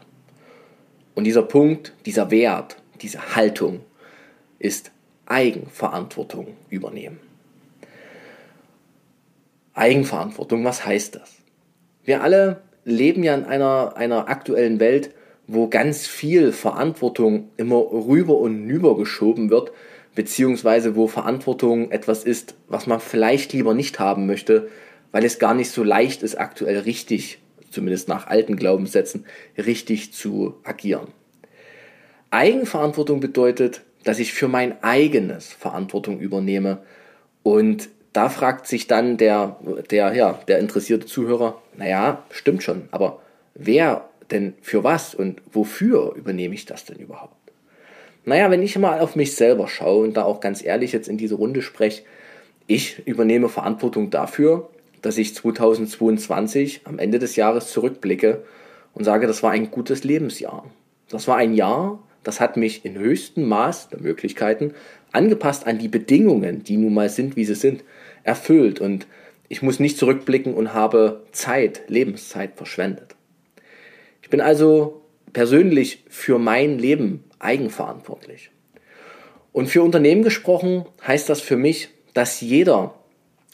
Und 1.15 1.23
dieser 1.23 1.41
Punkt, 1.41 1.93
dieser 2.05 2.29
Wert, 2.29 2.77
diese 3.01 3.35
Haltung 3.35 3.81
ist 4.59 4.91
Eigenverantwortung 5.25 6.47
übernehmen. 6.69 7.19
Eigenverantwortung, 9.73 10.63
was 10.63 10.85
heißt 10.85 11.15
das? 11.15 11.37
Wir 12.03 12.21
alle 12.21 12.61
leben 12.85 13.23
ja 13.23 13.33
in 13.33 13.43
einer, 13.43 13.97
einer 13.97 14.29
aktuellen 14.29 14.79
Welt, 14.79 15.11
wo 15.47 15.67
ganz 15.67 16.05
viel 16.05 16.51
Verantwortung 16.51 17.49
immer 17.57 17.77
rüber 17.77 18.37
und 18.37 18.67
nüber 18.67 18.95
geschoben 18.95 19.49
wird, 19.49 19.71
beziehungsweise 20.13 20.95
wo 20.95 21.07
Verantwortung 21.07 21.91
etwas 21.91 22.23
ist, 22.23 22.55
was 22.67 22.87
man 22.87 22.99
vielleicht 22.99 23.53
lieber 23.53 23.73
nicht 23.73 23.99
haben 23.99 24.27
möchte, 24.27 24.69
weil 25.11 25.25
es 25.25 25.39
gar 25.39 25.53
nicht 25.53 25.71
so 25.71 25.83
leicht 25.83 26.23
ist, 26.23 26.35
aktuell 26.35 26.79
richtig 26.79 27.39
zumindest 27.75 28.07
nach 28.07 28.25
alten 28.25 28.55
Glaubenssätzen, 28.55 29.25
richtig 29.57 30.13
zu 30.13 30.55
agieren. 30.63 31.09
Eigenverantwortung 32.31 33.19
bedeutet, 33.19 33.81
dass 34.03 34.19
ich 34.19 34.33
für 34.33 34.47
mein 34.47 34.81
eigenes 34.83 35.53
Verantwortung 35.53 36.19
übernehme 36.19 36.79
und 37.43 37.89
da 38.13 38.29
fragt 38.29 38.65
sich 38.65 38.87
dann 38.87 39.17
der, 39.17 39.57
der, 39.91 40.15
ja, 40.15 40.39
der 40.47 40.59
interessierte 40.59 41.05
Zuhörer, 41.05 41.61
naja, 41.75 42.23
stimmt 42.31 42.63
schon, 42.63 42.87
aber 42.91 43.19
wer 43.53 44.09
denn 44.31 44.53
für 44.61 44.83
was 44.83 45.13
und 45.13 45.41
wofür 45.51 46.15
übernehme 46.15 46.55
ich 46.55 46.65
das 46.65 46.85
denn 46.85 46.97
überhaupt? 46.97 47.35
Naja, 48.23 48.49
wenn 48.49 48.63
ich 48.63 48.77
mal 48.77 48.99
auf 48.99 49.15
mich 49.15 49.35
selber 49.35 49.67
schaue 49.67 50.03
und 50.03 50.17
da 50.17 50.23
auch 50.23 50.39
ganz 50.39 50.63
ehrlich 50.63 50.93
jetzt 50.93 51.07
in 51.07 51.17
diese 51.17 51.35
Runde 51.35 51.61
spreche, 51.61 52.03
ich 52.67 53.05
übernehme 53.05 53.49
Verantwortung 53.49 54.09
dafür, 54.09 54.69
dass 55.05 55.19
ich 55.19 55.35
2022 55.35 56.81
am 56.85 56.97
Ende 56.97 57.19
des 57.19 57.35
Jahres 57.35 57.71
zurückblicke 57.71 58.43
und 58.95 59.03
sage, 59.03 59.27
das 59.27 59.43
war 59.43 59.51
ein 59.51 59.69
gutes 59.69 60.03
Lebensjahr. 60.03 60.65
Das 61.09 61.27
war 61.27 61.37
ein 61.37 61.53
Jahr, 61.53 62.01
das 62.23 62.39
hat 62.39 62.57
mich 62.57 62.85
in 62.85 62.97
höchstem 62.97 63.47
Maß 63.47 63.89
der 63.89 63.99
Möglichkeiten 64.01 64.73
angepasst 65.11 65.67
an 65.67 65.77
die 65.77 65.89
Bedingungen, 65.89 66.63
die 66.63 66.77
nun 66.77 66.95
mal 66.95 67.09
sind, 67.09 67.35
wie 67.35 67.45
sie 67.45 67.53
sind, 67.53 67.83
erfüllt. 68.23 68.81
Und 68.81 69.05
ich 69.47 69.61
muss 69.61 69.79
nicht 69.79 69.99
zurückblicken 69.99 70.55
und 70.55 70.73
habe 70.73 71.23
Zeit, 71.31 71.83
Lebenszeit 71.87 72.55
verschwendet. 72.55 73.15
Ich 74.23 74.31
bin 74.31 74.41
also 74.41 75.03
persönlich 75.33 76.03
für 76.09 76.39
mein 76.39 76.79
Leben 76.79 77.23
eigenverantwortlich. 77.37 78.49
Und 79.51 79.67
für 79.67 79.83
Unternehmen 79.83 80.23
gesprochen 80.23 80.85
heißt 81.05 81.29
das 81.29 81.41
für 81.41 81.57
mich, 81.57 81.89
dass 82.15 82.41
jeder 82.41 82.95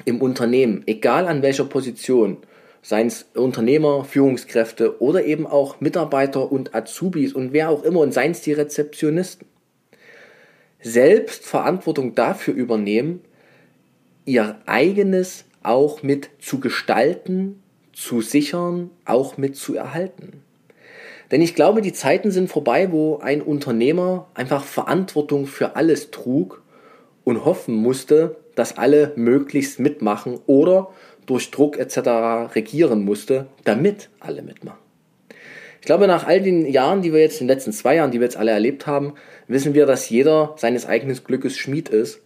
im 0.05 0.21
Unternehmen, 0.21 0.83
egal 0.85 1.27
an 1.27 1.41
welcher 1.41 1.65
Position, 1.65 2.37
seien 2.81 3.07
es 3.07 3.25
Unternehmer, 3.35 4.03
Führungskräfte 4.03 5.01
oder 5.01 5.23
eben 5.23 5.45
auch 5.45 5.81
Mitarbeiter 5.81 6.51
und 6.51 6.73
Azubis 6.73 7.33
und 7.33 7.53
wer 7.53 7.69
auch 7.69 7.83
immer 7.83 7.99
und 7.99 8.13
seien 8.13 8.31
es 8.31 8.41
die 8.41 8.53
Rezeptionisten, 8.53 9.47
selbst 10.81 11.45
Verantwortung 11.45 12.15
dafür 12.15 12.55
übernehmen, 12.55 13.21
ihr 14.25 14.59
eigenes 14.65 15.45
auch 15.63 16.01
mit 16.01 16.29
zu 16.39 16.59
gestalten, 16.59 17.61
zu 17.93 18.21
sichern, 18.21 18.89
auch 19.05 19.37
mit 19.37 19.55
zu 19.55 19.75
erhalten. 19.75 20.41
Denn 21.29 21.41
ich 21.41 21.55
glaube, 21.55 21.81
die 21.81 21.93
Zeiten 21.93 22.31
sind 22.31 22.49
vorbei, 22.49 22.91
wo 22.91 23.17
ein 23.17 23.41
Unternehmer 23.41 24.27
einfach 24.33 24.63
Verantwortung 24.63 25.45
für 25.45 25.75
alles 25.75 26.11
trug 26.11 26.61
und 27.23 27.45
hoffen 27.45 27.75
musste, 27.75 28.37
dass 28.61 28.77
alle 28.77 29.11
möglichst 29.15 29.79
mitmachen 29.79 30.39
oder 30.45 30.91
durch 31.25 31.49
Druck 31.49 31.79
etc. 31.79 32.53
regieren 32.53 33.03
musste, 33.03 33.47
damit 33.63 34.11
alle 34.19 34.43
mitmachen. 34.43 34.77
Ich 35.79 35.87
glaube, 35.87 36.05
nach 36.05 36.27
all 36.27 36.41
den 36.41 36.67
Jahren, 36.67 37.01
die 37.01 37.11
wir 37.11 37.21
jetzt, 37.21 37.39
den 37.39 37.47
letzten 37.47 37.73
zwei 37.73 37.95
Jahren, 37.95 38.11
die 38.11 38.19
wir 38.19 38.25
jetzt 38.25 38.37
alle 38.37 38.51
erlebt 38.51 38.85
haben, 38.85 39.15
wissen 39.47 39.73
wir, 39.73 39.87
dass 39.87 40.11
jeder 40.11 40.53
seines 40.57 40.85
eigenen 40.85 41.17
Glückes 41.23 41.57
Schmied 41.57 41.89
ist. 41.89 42.21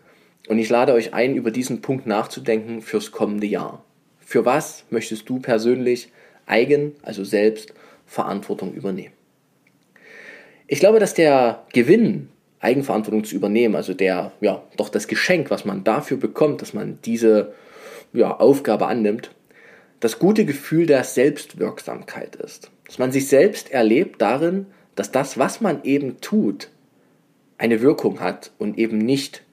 Und 0.49 0.59
ich 0.59 0.67
lade 0.69 0.91
euch 0.91 1.13
ein, 1.13 1.35
über 1.35 1.51
diesen 1.51 1.79
Punkt 1.79 2.05
nachzudenken 2.05 2.81
fürs 2.81 3.13
kommende 3.13 3.47
Jahr. 3.47 3.85
Für 4.19 4.43
was 4.43 4.83
möchtest 4.89 5.29
du 5.29 5.39
persönlich 5.39 6.11
eigen, 6.47 6.95
also 7.01 7.23
selbst, 7.23 7.73
Verantwortung 8.05 8.73
übernehmen? 8.73 9.13
Ich 10.67 10.81
glaube, 10.81 10.99
dass 10.99 11.13
der 11.13 11.63
Gewinn 11.71 12.27
Eigenverantwortung 12.65 13.23
zu 13.23 13.35
übernehmen. 13.35 13.75
Also 13.75 13.93
der, 13.93 14.31
ja, 14.41 14.63
doch 14.75 14.89
das 14.89 15.07
Geschenk, 15.07 15.51
was 15.51 15.65
man 15.65 15.83
dafür 15.83 16.17
bekommt, 16.17 16.61
dass 16.61 16.73
man 16.73 16.99
diese 17.05 17.53
ja, 18.11 18.35
Aufgabe 18.37 18.87
annimmt, 18.87 19.31
das 19.99 20.19
gute 20.19 20.45
Gefühl 20.45 20.85
der 20.85 21.03
Selbstwirksamkeit 21.03 22.35
ist. 22.35 22.71
Dass 22.85 22.97
man 22.97 23.11
sich 23.11 23.27
selbst 23.27 23.71
erlebt 23.71 24.21
darin, 24.21 24.67
dass 24.95 25.11
das, 25.11 25.37
was 25.37 25.61
man 25.61 25.83
eben 25.83 26.19
tut, 26.21 26.69
eine 27.57 27.81
Wirkung 27.81 28.19
hat 28.19 28.51
und 28.57 28.77
eben 28.77 28.97
nicht 28.97 29.43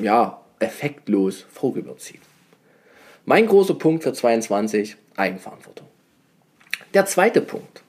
ja, 0.00 0.40
effektlos 0.60 1.44
vorüberzieht. 1.50 2.20
Mein 3.24 3.46
großer 3.46 3.74
Punkt 3.74 4.04
für 4.04 4.12
22, 4.12 4.96
Eigenverantwortung. 5.16 5.86
Der 6.94 7.06
zweite 7.06 7.40
Punkt, 7.40 7.82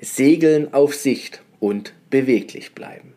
Segeln 0.00 0.72
auf 0.72 0.94
Sicht 0.94 1.42
und 1.60 1.92
beweglich 2.10 2.74
bleiben. 2.74 3.14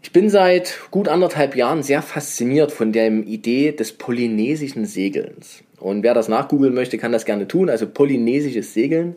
Ich 0.00 0.12
bin 0.12 0.30
seit 0.30 0.78
gut 0.90 1.08
anderthalb 1.08 1.56
Jahren 1.56 1.82
sehr 1.82 2.02
fasziniert 2.02 2.72
von 2.72 2.92
der 2.92 3.08
Idee 3.08 3.72
des 3.72 3.92
polynesischen 3.92 4.86
Segelns. 4.86 5.62
Und 5.80 6.02
wer 6.02 6.14
das 6.14 6.28
nachgoogeln 6.28 6.74
möchte, 6.74 6.98
kann 6.98 7.12
das 7.12 7.24
gerne 7.24 7.48
tun. 7.48 7.68
Also 7.68 7.86
polynesisches 7.86 8.74
Segeln 8.74 9.16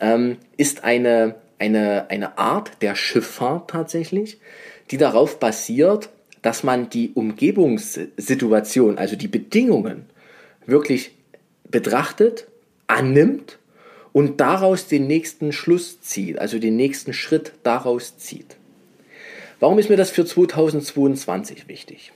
ähm, 0.00 0.36
ist 0.56 0.84
eine, 0.84 1.36
eine, 1.58 2.10
eine 2.10 2.38
Art 2.38 2.82
der 2.82 2.94
Schifffahrt 2.94 3.70
tatsächlich, 3.70 4.38
die 4.90 4.96
darauf 4.96 5.38
basiert, 5.38 6.10
dass 6.42 6.64
man 6.64 6.90
die 6.90 7.12
Umgebungssituation, 7.14 8.98
also 8.98 9.16
die 9.16 9.28
Bedingungen, 9.28 10.06
wirklich 10.66 11.12
betrachtet, 11.70 12.46
annimmt 12.86 13.58
und 14.12 14.40
daraus 14.40 14.88
den 14.88 15.06
nächsten 15.06 15.52
Schluss 15.52 16.00
zieht, 16.00 16.38
also 16.38 16.58
den 16.58 16.76
nächsten 16.76 17.12
Schritt 17.12 17.52
daraus 17.62 18.16
zieht. 18.18 18.56
Warum 19.60 19.78
ist 19.78 19.90
mir 19.90 19.96
das 19.96 20.10
für 20.10 20.24
2022 20.24 21.68
wichtig? 21.68 22.12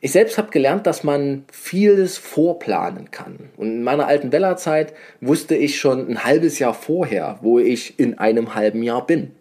Ich 0.00 0.12
selbst 0.12 0.38
habe 0.38 0.50
gelernt, 0.50 0.86
dass 0.86 1.02
man 1.02 1.44
vieles 1.50 2.16
vorplanen 2.16 3.10
kann. 3.10 3.50
Und 3.56 3.68
in 3.68 3.82
meiner 3.82 4.06
alten 4.06 4.30
Wellerzeit 4.30 4.94
wusste 5.20 5.56
ich 5.56 5.80
schon 5.80 6.08
ein 6.08 6.24
halbes 6.24 6.60
Jahr 6.60 6.74
vorher, 6.74 7.38
wo 7.42 7.58
ich 7.58 7.98
in 7.98 8.18
einem 8.18 8.54
halben 8.54 8.84
Jahr 8.84 9.04
bin. 9.04 9.32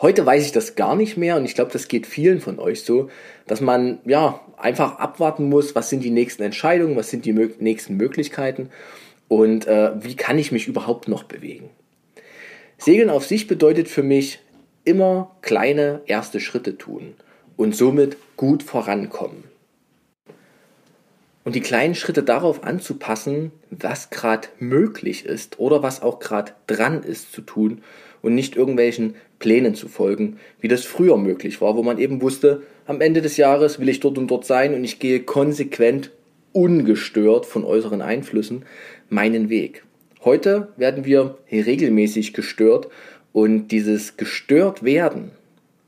Heute 0.00 0.26
weiß 0.26 0.44
ich 0.44 0.52
das 0.52 0.74
gar 0.74 0.96
nicht 0.96 1.16
mehr 1.16 1.36
und 1.36 1.44
ich 1.44 1.54
glaube, 1.54 1.70
das 1.70 1.86
geht 1.86 2.08
vielen 2.08 2.40
von 2.40 2.58
euch 2.58 2.82
so, 2.82 3.08
dass 3.46 3.60
man 3.60 4.00
ja 4.04 4.40
einfach 4.56 4.98
abwarten 4.98 5.48
muss, 5.48 5.76
was 5.76 5.90
sind 5.90 6.02
die 6.02 6.10
nächsten 6.10 6.42
Entscheidungen, 6.42 6.96
was 6.96 7.10
sind 7.10 7.24
die 7.24 7.32
nächsten 7.32 7.96
Möglichkeiten 7.96 8.70
und 9.28 9.68
äh, 9.68 9.92
wie 10.02 10.16
kann 10.16 10.38
ich 10.38 10.50
mich 10.50 10.66
überhaupt 10.66 11.06
noch 11.06 11.22
bewegen. 11.22 11.70
Segeln 12.78 13.10
auf 13.10 13.24
sich 13.24 13.46
bedeutet 13.46 13.86
für 13.86 14.02
mich 14.02 14.40
immer 14.84 15.36
kleine 15.42 16.02
erste 16.06 16.40
Schritte 16.40 16.78
tun 16.78 17.14
und 17.56 17.74
somit 17.74 18.16
gut 18.36 18.62
vorankommen. 18.62 19.44
Und 21.44 21.54
die 21.54 21.60
kleinen 21.60 21.94
Schritte 21.94 22.22
darauf 22.22 22.64
anzupassen, 22.64 23.52
was 23.70 24.08
gerade 24.08 24.48
möglich 24.58 25.26
ist 25.26 25.58
oder 25.58 25.82
was 25.82 26.00
auch 26.00 26.18
gerade 26.18 26.52
dran 26.66 27.02
ist 27.02 27.32
zu 27.32 27.42
tun 27.42 27.82
und 28.22 28.34
nicht 28.34 28.56
irgendwelchen 28.56 29.14
Plänen 29.38 29.74
zu 29.74 29.88
folgen, 29.88 30.38
wie 30.60 30.68
das 30.68 30.84
früher 30.84 31.18
möglich 31.18 31.60
war, 31.60 31.76
wo 31.76 31.82
man 31.82 31.98
eben 31.98 32.22
wusste, 32.22 32.62
am 32.86 33.02
Ende 33.02 33.20
des 33.20 33.36
Jahres 33.36 33.78
will 33.78 33.90
ich 33.90 34.00
dort 34.00 34.16
und 34.16 34.28
dort 34.28 34.46
sein 34.46 34.74
und 34.74 34.84
ich 34.84 34.98
gehe 34.98 35.20
konsequent, 35.20 36.10
ungestört 36.52 37.44
von 37.44 37.64
äußeren 37.64 38.00
Einflüssen 38.00 38.64
meinen 39.10 39.50
Weg. 39.50 39.84
Heute 40.24 40.68
werden 40.78 41.04
wir 41.04 41.36
regelmäßig 41.52 42.32
gestört 42.32 42.88
und 43.34 43.68
dieses 43.68 44.16
gestört 44.16 44.84
werden 44.84 45.32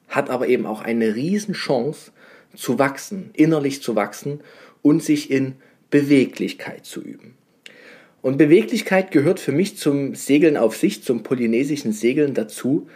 hat 0.08 0.30
aber 0.30 0.48
eben 0.48 0.66
auch 0.66 0.82
eine 0.82 1.14
Riesenchance 1.14 2.10
zu 2.56 2.80
wachsen, 2.80 3.30
innerlich 3.34 3.82
zu 3.82 3.94
wachsen 3.94 4.40
und 4.82 5.02
sich 5.02 5.30
in 5.30 5.54
Beweglichkeit 5.88 6.84
zu 6.84 7.00
üben. 7.00 7.34
Und 8.20 8.36
Beweglichkeit 8.36 9.12
gehört 9.12 9.38
für 9.38 9.52
mich 9.52 9.76
zum 9.76 10.16
Segeln 10.16 10.56
auf 10.56 10.76
sich, 10.76 11.04
zum 11.04 11.22
polynesischen 11.22 11.92
Segeln 11.92 12.34
dazu. 12.34 12.88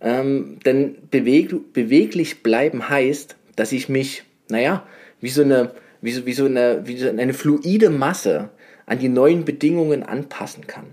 Ähm, 0.00 0.58
denn 0.64 0.96
beweg, 1.12 1.72
beweglich 1.72 2.42
bleiben 2.42 2.88
heißt, 2.88 3.36
dass 3.54 3.70
ich 3.70 3.88
mich, 3.88 4.24
naja, 4.48 4.84
wie 5.20 5.28
so 5.28 5.42
eine, 5.42 5.76
wie 6.00 6.10
so, 6.10 6.26
wie 6.26 6.32
so 6.32 6.46
eine, 6.46 6.82
wie 6.86 6.98
so 6.98 7.08
eine 7.08 7.34
fluide 7.34 7.90
Masse 7.90 8.48
an 8.84 8.98
die 8.98 9.08
neuen 9.08 9.44
Bedingungen 9.44 10.02
anpassen 10.02 10.66
kann. 10.66 10.86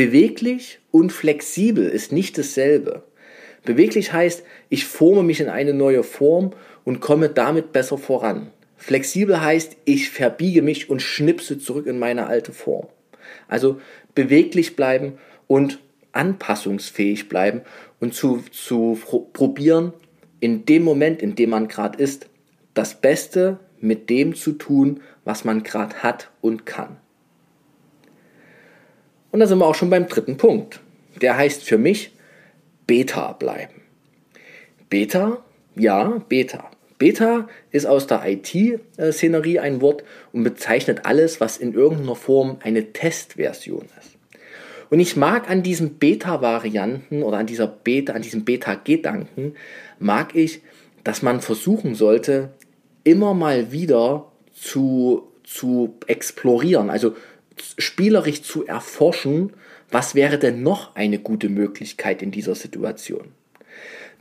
Beweglich 0.00 0.78
und 0.92 1.12
flexibel 1.12 1.86
ist 1.86 2.10
nicht 2.10 2.38
dasselbe. 2.38 3.02
Beweglich 3.66 4.14
heißt, 4.14 4.44
ich 4.70 4.86
forme 4.86 5.22
mich 5.22 5.40
in 5.40 5.50
eine 5.50 5.74
neue 5.74 6.04
Form 6.04 6.54
und 6.84 7.00
komme 7.00 7.28
damit 7.28 7.72
besser 7.72 7.98
voran. 7.98 8.50
Flexibel 8.78 9.42
heißt, 9.42 9.76
ich 9.84 10.08
verbiege 10.08 10.62
mich 10.62 10.88
und 10.88 11.02
schnipse 11.02 11.58
zurück 11.58 11.86
in 11.86 11.98
meine 11.98 12.28
alte 12.28 12.54
Form. 12.54 12.86
Also 13.46 13.78
beweglich 14.14 14.74
bleiben 14.74 15.18
und 15.46 15.80
anpassungsfähig 16.12 17.28
bleiben 17.28 17.60
und 18.00 18.14
zu, 18.14 18.42
zu 18.52 18.98
probieren, 19.34 19.92
in 20.40 20.64
dem 20.64 20.82
Moment, 20.82 21.20
in 21.20 21.34
dem 21.34 21.50
man 21.50 21.68
gerade 21.68 22.02
ist, 22.02 22.30
das 22.72 22.98
Beste 23.02 23.60
mit 23.80 24.08
dem 24.08 24.34
zu 24.34 24.52
tun, 24.52 25.02
was 25.26 25.44
man 25.44 25.62
gerade 25.62 25.96
hat 25.96 26.30
und 26.40 26.64
kann. 26.64 26.96
Und 29.30 29.40
da 29.40 29.46
sind 29.46 29.58
wir 29.58 29.66
auch 29.66 29.74
schon 29.74 29.90
beim 29.90 30.08
dritten 30.08 30.36
Punkt. 30.36 30.80
Der 31.20 31.36
heißt 31.36 31.64
für 31.64 31.78
mich 31.78 32.12
Beta 32.86 33.32
bleiben. 33.32 33.82
Beta? 34.88 35.44
Ja, 35.76 36.20
Beta. 36.28 36.70
Beta 36.98 37.48
ist 37.70 37.86
aus 37.86 38.06
der 38.06 38.22
IT-Szenerie 38.26 39.58
ein 39.58 39.80
Wort 39.80 40.04
und 40.32 40.44
bezeichnet 40.44 41.06
alles, 41.06 41.40
was 41.40 41.56
in 41.56 41.72
irgendeiner 41.72 42.16
Form 42.16 42.58
eine 42.62 42.92
Testversion 42.92 43.86
ist. 43.98 44.16
Und 44.90 44.98
ich 44.98 45.16
mag 45.16 45.48
an 45.48 45.62
diesen 45.62 45.94
Beta-Varianten 45.94 47.22
oder 47.22 47.38
an 47.38 47.46
dieser 47.46 47.68
Beta, 47.68 48.12
an 48.12 48.22
diesem 48.22 48.44
Beta-Gedanken, 48.44 49.54
mag 49.98 50.34
ich, 50.34 50.60
dass 51.04 51.22
man 51.22 51.40
versuchen 51.40 51.94
sollte, 51.94 52.50
immer 53.04 53.32
mal 53.32 53.72
wieder 53.72 54.30
zu, 54.52 55.28
zu 55.44 55.94
explorieren, 56.06 56.90
also 56.90 57.14
spielerisch 57.78 58.42
zu 58.42 58.66
erforschen, 58.66 59.52
was 59.90 60.14
wäre 60.14 60.38
denn 60.38 60.62
noch 60.62 60.94
eine 60.94 61.18
gute 61.18 61.48
Möglichkeit 61.48 62.22
in 62.22 62.30
dieser 62.30 62.54
Situation. 62.54 63.32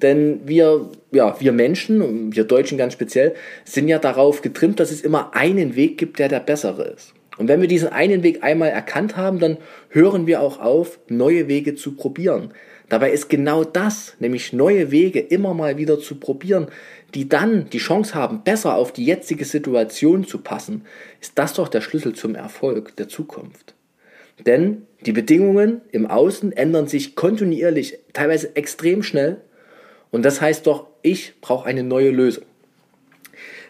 Denn 0.01 0.41
wir, 0.45 0.89
ja, 1.11 1.39
wir 1.39 1.51
Menschen, 1.51 2.33
wir 2.33 2.45
Deutschen 2.45 2.77
ganz 2.77 2.93
speziell, 2.93 3.35
sind 3.65 3.87
ja 3.87 3.99
darauf 3.99 4.41
getrimmt, 4.41 4.79
dass 4.79 4.91
es 4.91 5.01
immer 5.01 5.35
einen 5.35 5.75
Weg 5.75 5.97
gibt, 5.97 6.19
der 6.19 6.29
der 6.29 6.39
bessere 6.39 6.83
ist. 6.83 7.13
Und 7.37 7.47
wenn 7.47 7.61
wir 7.61 7.67
diesen 7.67 7.89
einen 7.89 8.23
Weg 8.23 8.43
einmal 8.43 8.69
erkannt 8.69 9.15
haben, 9.15 9.39
dann 9.39 9.57
hören 9.89 10.27
wir 10.27 10.41
auch 10.41 10.59
auf, 10.59 10.99
neue 11.07 11.47
Wege 11.47 11.75
zu 11.75 11.95
probieren. 11.95 12.53
Dabei 12.89 13.11
ist 13.11 13.29
genau 13.29 13.63
das, 13.63 14.15
nämlich 14.19 14.51
neue 14.51 14.91
Wege 14.91 15.19
immer 15.19 15.53
mal 15.53 15.77
wieder 15.77 15.99
zu 15.99 16.15
probieren, 16.15 16.67
die 17.13 17.27
dann 17.27 17.69
die 17.69 17.79
Chance 17.79 18.15
haben, 18.15 18.43
besser 18.43 18.75
auf 18.75 18.93
die 18.93 19.05
jetzige 19.05 19.45
Situation 19.45 20.25
zu 20.25 20.39
passen, 20.39 20.85
ist 21.21 21.33
das 21.35 21.53
doch 21.53 21.67
der 21.67 21.81
Schlüssel 21.81 22.13
zum 22.13 22.35
Erfolg 22.35 22.95
der 22.97 23.07
Zukunft. 23.07 23.73
Denn 24.45 24.83
die 25.05 25.11
Bedingungen 25.11 25.81
im 25.91 26.07
Außen 26.07 26.51
ändern 26.51 26.87
sich 26.87 27.15
kontinuierlich, 27.15 27.99
teilweise 28.13 28.55
extrem 28.55 29.03
schnell 29.03 29.41
und 30.11 30.23
das 30.23 30.41
heißt 30.41 30.65
doch, 30.67 30.87
ich 31.01 31.33
brauche 31.41 31.67
eine 31.67 31.83
neue 31.83 32.09
Lösung. 32.09 32.45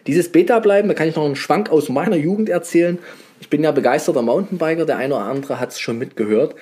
Dieses 0.06 0.30
Beta-Bleiben, 0.30 0.88
da 0.88 0.94
kann 0.94 1.08
ich 1.08 1.16
noch 1.16 1.24
einen 1.24 1.36
Schwank 1.36 1.70
aus 1.70 1.88
meiner 1.88 2.16
Jugend 2.16 2.48
erzählen. 2.48 2.98
Ich 3.40 3.50
bin 3.50 3.62
ja 3.62 3.70
begeisterter 3.70 4.22
Mountainbiker, 4.22 4.86
der 4.86 4.96
eine 4.96 5.14
oder 5.14 5.24
andere 5.24 5.60
hat 5.60 5.70
es 5.70 5.80
schon 5.80 5.98
mitgehört. 5.98 6.54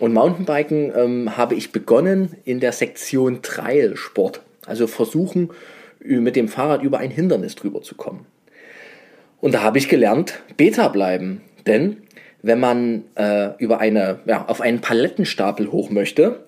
Und 0.00 0.14
Mountainbiken 0.14 0.92
ähm, 0.96 1.36
habe 1.36 1.54
ich 1.54 1.72
begonnen 1.72 2.36
in 2.44 2.60
der 2.60 2.72
Sektion 2.72 3.42
Trail-Sport. 3.42 4.40
Also 4.66 4.86
versuchen, 4.86 5.50
mit 6.00 6.36
dem 6.36 6.48
Fahrrad 6.48 6.82
über 6.82 6.98
ein 6.98 7.10
Hindernis 7.10 7.54
drüber 7.54 7.82
zu 7.82 7.94
kommen. 7.94 8.26
Und 9.40 9.54
da 9.54 9.62
habe 9.62 9.78
ich 9.78 9.88
gelernt, 9.88 10.40
Beta 10.56 10.88
bleiben. 10.88 11.42
Denn 11.66 11.98
wenn 12.42 12.60
man 12.60 13.04
äh, 13.14 13.50
über 13.58 13.80
eine, 13.80 14.20
ja, 14.26 14.46
auf 14.46 14.60
einen 14.60 14.80
Palettenstapel 14.80 15.70
hoch 15.72 15.90
möchte, 15.90 16.44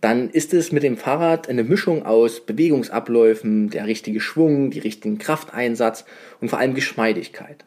dann 0.00 0.28
ist 0.28 0.52
es 0.52 0.70
mit 0.70 0.82
dem 0.82 0.96
Fahrrad 0.96 1.48
eine 1.48 1.64
Mischung 1.64 2.04
aus 2.04 2.44
Bewegungsabläufen, 2.44 3.70
der 3.70 3.86
richtige 3.86 4.20
Schwung, 4.20 4.70
die 4.70 4.80
richtigen 4.80 5.18
Krafteinsatz 5.18 6.04
und 6.40 6.50
vor 6.50 6.58
allem 6.58 6.74
Geschmeidigkeit. 6.74 7.64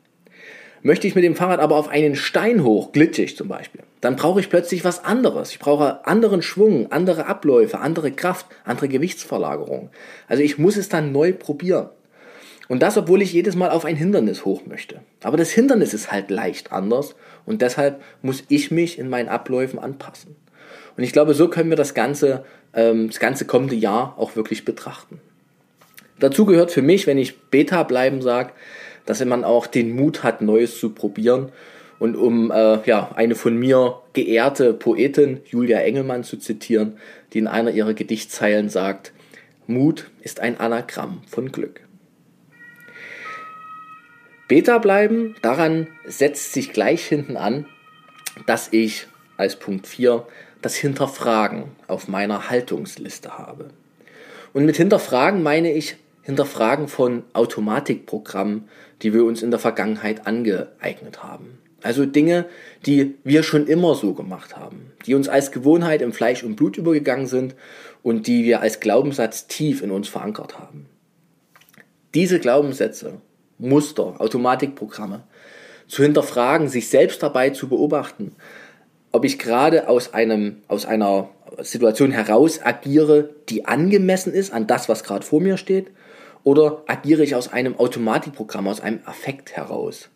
Möchte 0.83 1.07
ich 1.07 1.15
mit 1.15 1.23
dem 1.23 1.35
Fahrrad 1.35 1.59
aber 1.59 1.75
auf 1.75 1.87
einen 1.87 2.15
Stein 2.15 2.63
hoch, 2.63 2.91
glitschig 2.91 3.35
zum 3.35 3.47
Beispiel, 3.47 3.81
dann 4.01 4.15
brauche 4.15 4.39
ich 4.39 4.49
plötzlich 4.49 4.83
was 4.83 5.03
anderes. 5.03 5.51
Ich 5.51 5.59
brauche 5.59 6.05
anderen 6.05 6.41
Schwung, 6.41 6.91
andere 6.91 7.25
Abläufe, 7.25 7.79
andere 7.79 8.11
Kraft, 8.11 8.45
andere 8.63 8.87
Gewichtsverlagerung. 8.87 9.89
Also 10.27 10.43
ich 10.43 10.57
muss 10.57 10.77
es 10.77 10.89
dann 10.89 11.11
neu 11.11 11.33
probieren. 11.33 11.89
Und 12.67 12.81
das, 12.83 12.97
obwohl 12.97 13.21
ich 13.21 13.33
jedes 13.33 13.55
Mal 13.55 13.71
auf 13.71 13.85
ein 13.85 13.95
Hindernis 13.95 14.45
hoch 14.45 14.65
möchte. 14.65 14.99
Aber 15.23 15.37
das 15.37 15.51
Hindernis 15.51 15.93
ist 15.93 16.11
halt 16.11 16.29
leicht 16.29 16.71
anders 16.71 17.15
und 17.45 17.61
deshalb 17.61 18.01
muss 18.21 18.43
ich 18.49 18.71
mich 18.71 18.99
in 18.99 19.09
meinen 19.09 19.29
Abläufen 19.29 19.79
anpassen. 19.79 20.35
Und 20.97 21.03
ich 21.03 21.13
glaube, 21.13 21.33
so 21.33 21.47
können 21.47 21.69
wir 21.69 21.77
das 21.77 21.93
ganze, 21.93 22.43
ähm, 22.73 23.07
das 23.07 23.19
ganze 23.19 23.45
kommende 23.45 23.75
Jahr 23.75 24.15
auch 24.17 24.35
wirklich 24.35 24.65
betrachten. 24.65 25.21
Dazu 26.19 26.45
gehört 26.45 26.71
für 26.71 26.81
mich, 26.81 27.07
wenn 27.07 27.17
ich 27.17 27.39
Beta 27.39 27.83
bleiben 27.83 28.21
sage, 28.21 28.51
dass 29.07 29.25
man 29.25 29.43
auch 29.43 29.65
den 29.65 29.95
Mut 29.95 30.21
hat, 30.21 30.43
Neues 30.43 30.79
zu 30.79 30.91
probieren. 30.91 31.51
Und 31.97 32.15
um 32.15 32.51
äh, 32.51 32.79
ja, 32.85 33.09
eine 33.15 33.33
von 33.33 33.57
mir 33.57 34.01
geehrte 34.13 34.73
Poetin 34.73 35.41
Julia 35.45 35.79
Engelmann 35.79 36.23
zu 36.23 36.37
zitieren, 36.37 36.97
die 37.33 37.39
in 37.39 37.47
einer 37.47 37.71
ihrer 37.71 37.95
Gedichtzeilen 37.95 38.69
sagt, 38.69 39.13
Mut 39.65 40.11
ist 40.21 40.39
ein 40.39 40.59
Anagramm 40.59 41.23
von 41.27 41.51
Glück. 41.51 41.81
Beta 44.47 44.77
bleiben, 44.77 45.35
daran 45.41 45.87
setzt 46.05 46.53
sich 46.53 46.71
gleich 46.71 47.05
hinten 47.05 47.35
an, 47.35 47.65
dass 48.45 48.69
ich 48.71 49.07
als 49.35 49.57
Punkt 49.57 49.87
4 49.87 50.25
das 50.61 50.75
Hinterfragen 50.75 51.65
auf 51.87 52.07
meiner 52.07 52.49
Haltungsliste 52.49 53.37
habe. 53.37 53.69
Und 54.53 54.65
mit 54.65 54.77
Hinterfragen 54.77 55.43
meine 55.43 55.73
ich 55.73 55.95
Hinterfragen 56.23 56.87
von 56.89 57.23
Automatikprogrammen, 57.33 58.67
die 59.01 59.13
wir 59.13 59.25
uns 59.25 59.43
in 59.43 59.51
der 59.51 59.59
Vergangenheit 59.59 60.27
angeeignet 60.27 61.23
haben. 61.23 61.59
Also 61.81 62.05
Dinge, 62.05 62.45
die 62.85 63.15
wir 63.23 63.43
schon 63.43 63.67
immer 63.67 63.95
so 63.95 64.13
gemacht 64.13 64.57
haben, 64.57 64.91
die 65.05 65.13
uns 65.13 65.29
als 65.29 65.51
Gewohnheit 65.51 66.01
im 66.01 66.11
Fleisch 66.11 66.43
und 66.43 66.55
Blut 66.55 66.77
übergegangen 66.77 67.27
sind 67.27 67.55
und 68.03 68.27
die 68.27 68.43
wir 68.45 68.61
als 68.61 68.79
Glaubenssatz 68.79 69.47
tief 69.47 69.81
in 69.81 69.91
uns 69.91 70.07
verankert 70.07 70.57
haben. 70.59 70.87
diese 72.13 72.39
Glaubenssätze, 72.39 73.21
Muster, 73.59 74.15
Automatikprogramme 74.19 75.23
zu 75.87 76.03
hinterfragen, 76.03 76.67
sich 76.67 76.89
selbst 76.89 77.21
dabei 77.21 77.51
zu 77.51 77.69
beobachten, 77.69 78.35
ob 79.11 79.23
ich 79.23 79.39
gerade 79.39 79.87
aus, 79.87 80.13
einem, 80.13 80.57
aus 80.67 80.85
einer 80.85 81.29
Situation 81.59 82.11
heraus 82.11 82.59
agiere, 82.63 83.29
die 83.49 83.65
angemessen 83.65 84.33
ist 84.33 84.51
an 84.51 84.67
das, 84.67 84.89
was 84.89 85.03
gerade 85.03 85.25
vor 85.25 85.41
mir 85.41 85.57
steht, 85.57 85.87
oder 86.47 86.83
agiere 86.87 87.23
ich 87.23 87.35
aus 87.35 87.51
einem 87.51 87.77
Automatikprogramm, 87.77 88.69
aus 88.69 88.79
einem 88.79 89.01
Affekt 89.03 89.57
heraus. 89.57 90.07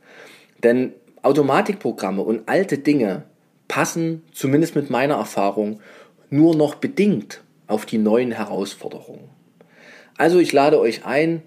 Denn 0.64 0.94
Automatikprogramme 1.24 2.22
und 2.22 2.48
alte 2.48 2.78
Dinge 2.78 3.24
passen, 3.68 4.24
zumindest 4.32 4.74
mit 4.78 4.90
meiner 4.90 5.16
Erfahrung, 5.16 5.82
nur 6.30 6.56
noch 6.56 6.76
bedingt 6.76 7.42
auf 7.68 7.86
die 7.86 7.98
neuen 7.98 8.32
Herausforderungen. 8.32 9.28
Also 10.16 10.40
ich 10.40 10.54
lade 10.54 10.80
euch 10.80 11.06
ein, 11.06 11.42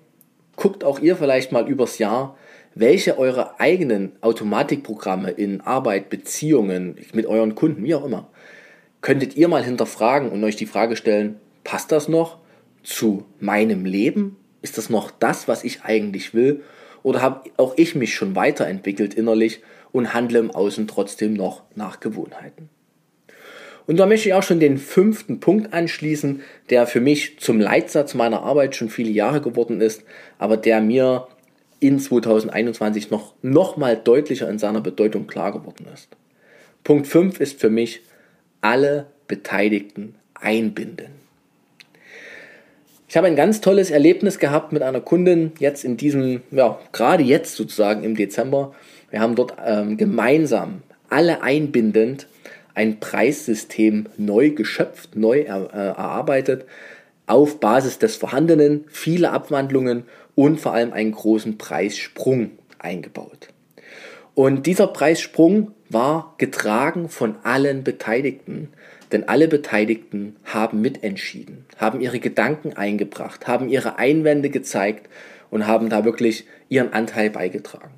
guckt 0.54 0.84
auch 0.84 0.98
ihr 0.98 1.16
vielleicht 1.16 1.50
mal 1.50 1.66
übers 1.66 1.96
Jahr, 1.96 2.36
welche 2.74 3.16
eure 3.16 3.58
eigenen 3.60 4.12
Automatikprogramme 4.20 5.30
in 5.30 5.62
Arbeit, 5.62 6.10
Beziehungen, 6.10 6.98
mit 7.14 7.24
euren 7.24 7.54
Kunden, 7.54 7.84
wie 7.84 7.94
auch 7.94 8.04
immer, 8.04 8.28
könntet 9.00 9.34
ihr 9.34 9.48
mal 9.48 9.64
hinterfragen 9.64 10.28
und 10.28 10.44
euch 10.44 10.56
die 10.56 10.66
Frage 10.66 10.96
stellen, 10.96 11.40
passt 11.62 11.90
das 11.90 12.06
noch 12.06 12.36
zu 12.82 13.24
meinem 13.40 13.86
Leben? 13.86 14.36
Ist 14.64 14.78
das 14.78 14.88
noch 14.88 15.10
das, 15.10 15.46
was 15.46 15.62
ich 15.62 15.82
eigentlich 15.82 16.32
will? 16.32 16.62
Oder 17.02 17.20
habe 17.20 17.50
auch 17.58 17.74
ich 17.76 17.94
mich 17.94 18.14
schon 18.14 18.34
weiterentwickelt 18.34 19.12
innerlich 19.12 19.60
und 19.92 20.14
handle 20.14 20.38
im 20.38 20.50
Außen 20.50 20.88
trotzdem 20.88 21.34
noch 21.34 21.64
nach 21.74 22.00
Gewohnheiten? 22.00 22.70
Und 23.86 23.98
da 23.98 24.06
möchte 24.06 24.30
ich 24.30 24.34
auch 24.34 24.42
schon 24.42 24.60
den 24.60 24.78
fünften 24.78 25.38
Punkt 25.38 25.74
anschließen, 25.74 26.40
der 26.70 26.86
für 26.86 27.02
mich 27.02 27.38
zum 27.40 27.60
Leitsatz 27.60 28.14
meiner 28.14 28.42
Arbeit 28.42 28.74
schon 28.74 28.88
viele 28.88 29.10
Jahre 29.10 29.42
geworden 29.42 29.82
ist, 29.82 30.02
aber 30.38 30.56
der 30.56 30.80
mir 30.80 31.28
in 31.80 31.98
2021 31.98 33.10
noch, 33.10 33.34
noch 33.42 33.76
mal 33.76 33.98
deutlicher 33.98 34.48
in 34.48 34.58
seiner 34.58 34.80
Bedeutung 34.80 35.26
klar 35.26 35.52
geworden 35.52 35.86
ist. 35.92 36.08
Punkt 36.84 37.06
5 37.06 37.38
ist 37.38 37.60
für 37.60 37.68
mich 37.68 38.00
alle 38.62 39.08
Beteiligten 39.28 40.14
einbinden. 40.32 41.23
Ich 43.14 43.16
habe 43.16 43.28
ein 43.28 43.36
ganz 43.36 43.60
tolles 43.60 43.92
Erlebnis 43.92 44.40
gehabt 44.40 44.72
mit 44.72 44.82
einer 44.82 45.00
Kundin 45.00 45.52
jetzt 45.60 45.84
in 45.84 45.96
diesem, 45.96 46.42
ja, 46.50 46.80
gerade 46.90 47.22
jetzt 47.22 47.54
sozusagen 47.54 48.02
im 48.02 48.16
Dezember. 48.16 48.74
Wir 49.12 49.20
haben 49.20 49.36
dort 49.36 49.54
ähm, 49.64 49.96
gemeinsam 49.96 50.82
alle 51.10 51.40
einbindend 51.40 52.26
ein 52.74 52.98
Preissystem 52.98 54.06
neu 54.16 54.50
geschöpft, 54.50 55.14
neu 55.14 55.42
er, 55.42 55.72
äh, 55.72 55.76
erarbeitet, 55.96 56.64
auf 57.28 57.60
Basis 57.60 58.00
des 58.00 58.16
Vorhandenen, 58.16 58.82
viele 58.88 59.30
Abwandlungen 59.30 60.02
und 60.34 60.60
vor 60.60 60.74
allem 60.74 60.92
einen 60.92 61.12
großen 61.12 61.56
Preissprung 61.56 62.50
eingebaut. 62.80 63.46
Und 64.34 64.66
dieser 64.66 64.88
Preissprung 64.88 65.70
war 65.88 66.34
getragen 66.38 67.08
von 67.08 67.36
allen 67.44 67.84
Beteiligten, 67.84 68.70
denn 69.14 69.28
alle 69.28 69.46
Beteiligten 69.48 70.36
haben 70.44 70.80
mitentschieden, 70.80 71.64
haben 71.76 72.00
ihre 72.00 72.18
Gedanken 72.18 72.72
eingebracht, 72.74 73.46
haben 73.46 73.68
ihre 73.68 73.96
Einwände 73.96 74.50
gezeigt 74.50 75.08
und 75.50 75.68
haben 75.68 75.88
da 75.88 76.04
wirklich 76.04 76.46
ihren 76.68 76.92
Anteil 76.92 77.30
beigetragen. 77.30 77.94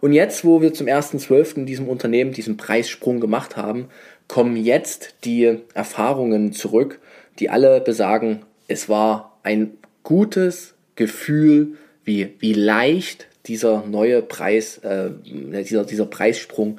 Und 0.00 0.14
jetzt, 0.14 0.44
wo 0.44 0.62
wir 0.62 0.72
zum 0.72 0.86
1.12. 0.86 1.58
in 1.58 1.66
diesem 1.66 1.86
Unternehmen 1.86 2.32
diesen 2.32 2.56
Preissprung 2.56 3.20
gemacht 3.20 3.56
haben, 3.58 3.88
kommen 4.26 4.56
jetzt 4.56 5.16
die 5.24 5.58
Erfahrungen 5.74 6.52
zurück, 6.52 6.98
die 7.38 7.50
alle 7.50 7.80
besagen, 7.80 8.40
es 8.68 8.88
war 8.88 9.38
ein 9.42 9.72
gutes 10.02 10.74
Gefühl, 10.96 11.76
wie, 12.04 12.34
wie 12.38 12.54
leicht 12.54 13.26
dieser 13.46 13.84
neue 13.84 14.22
Preis, 14.22 14.78
äh, 14.78 15.10
dieser, 15.24 15.84
dieser 15.84 16.06
Preissprung 16.06 16.78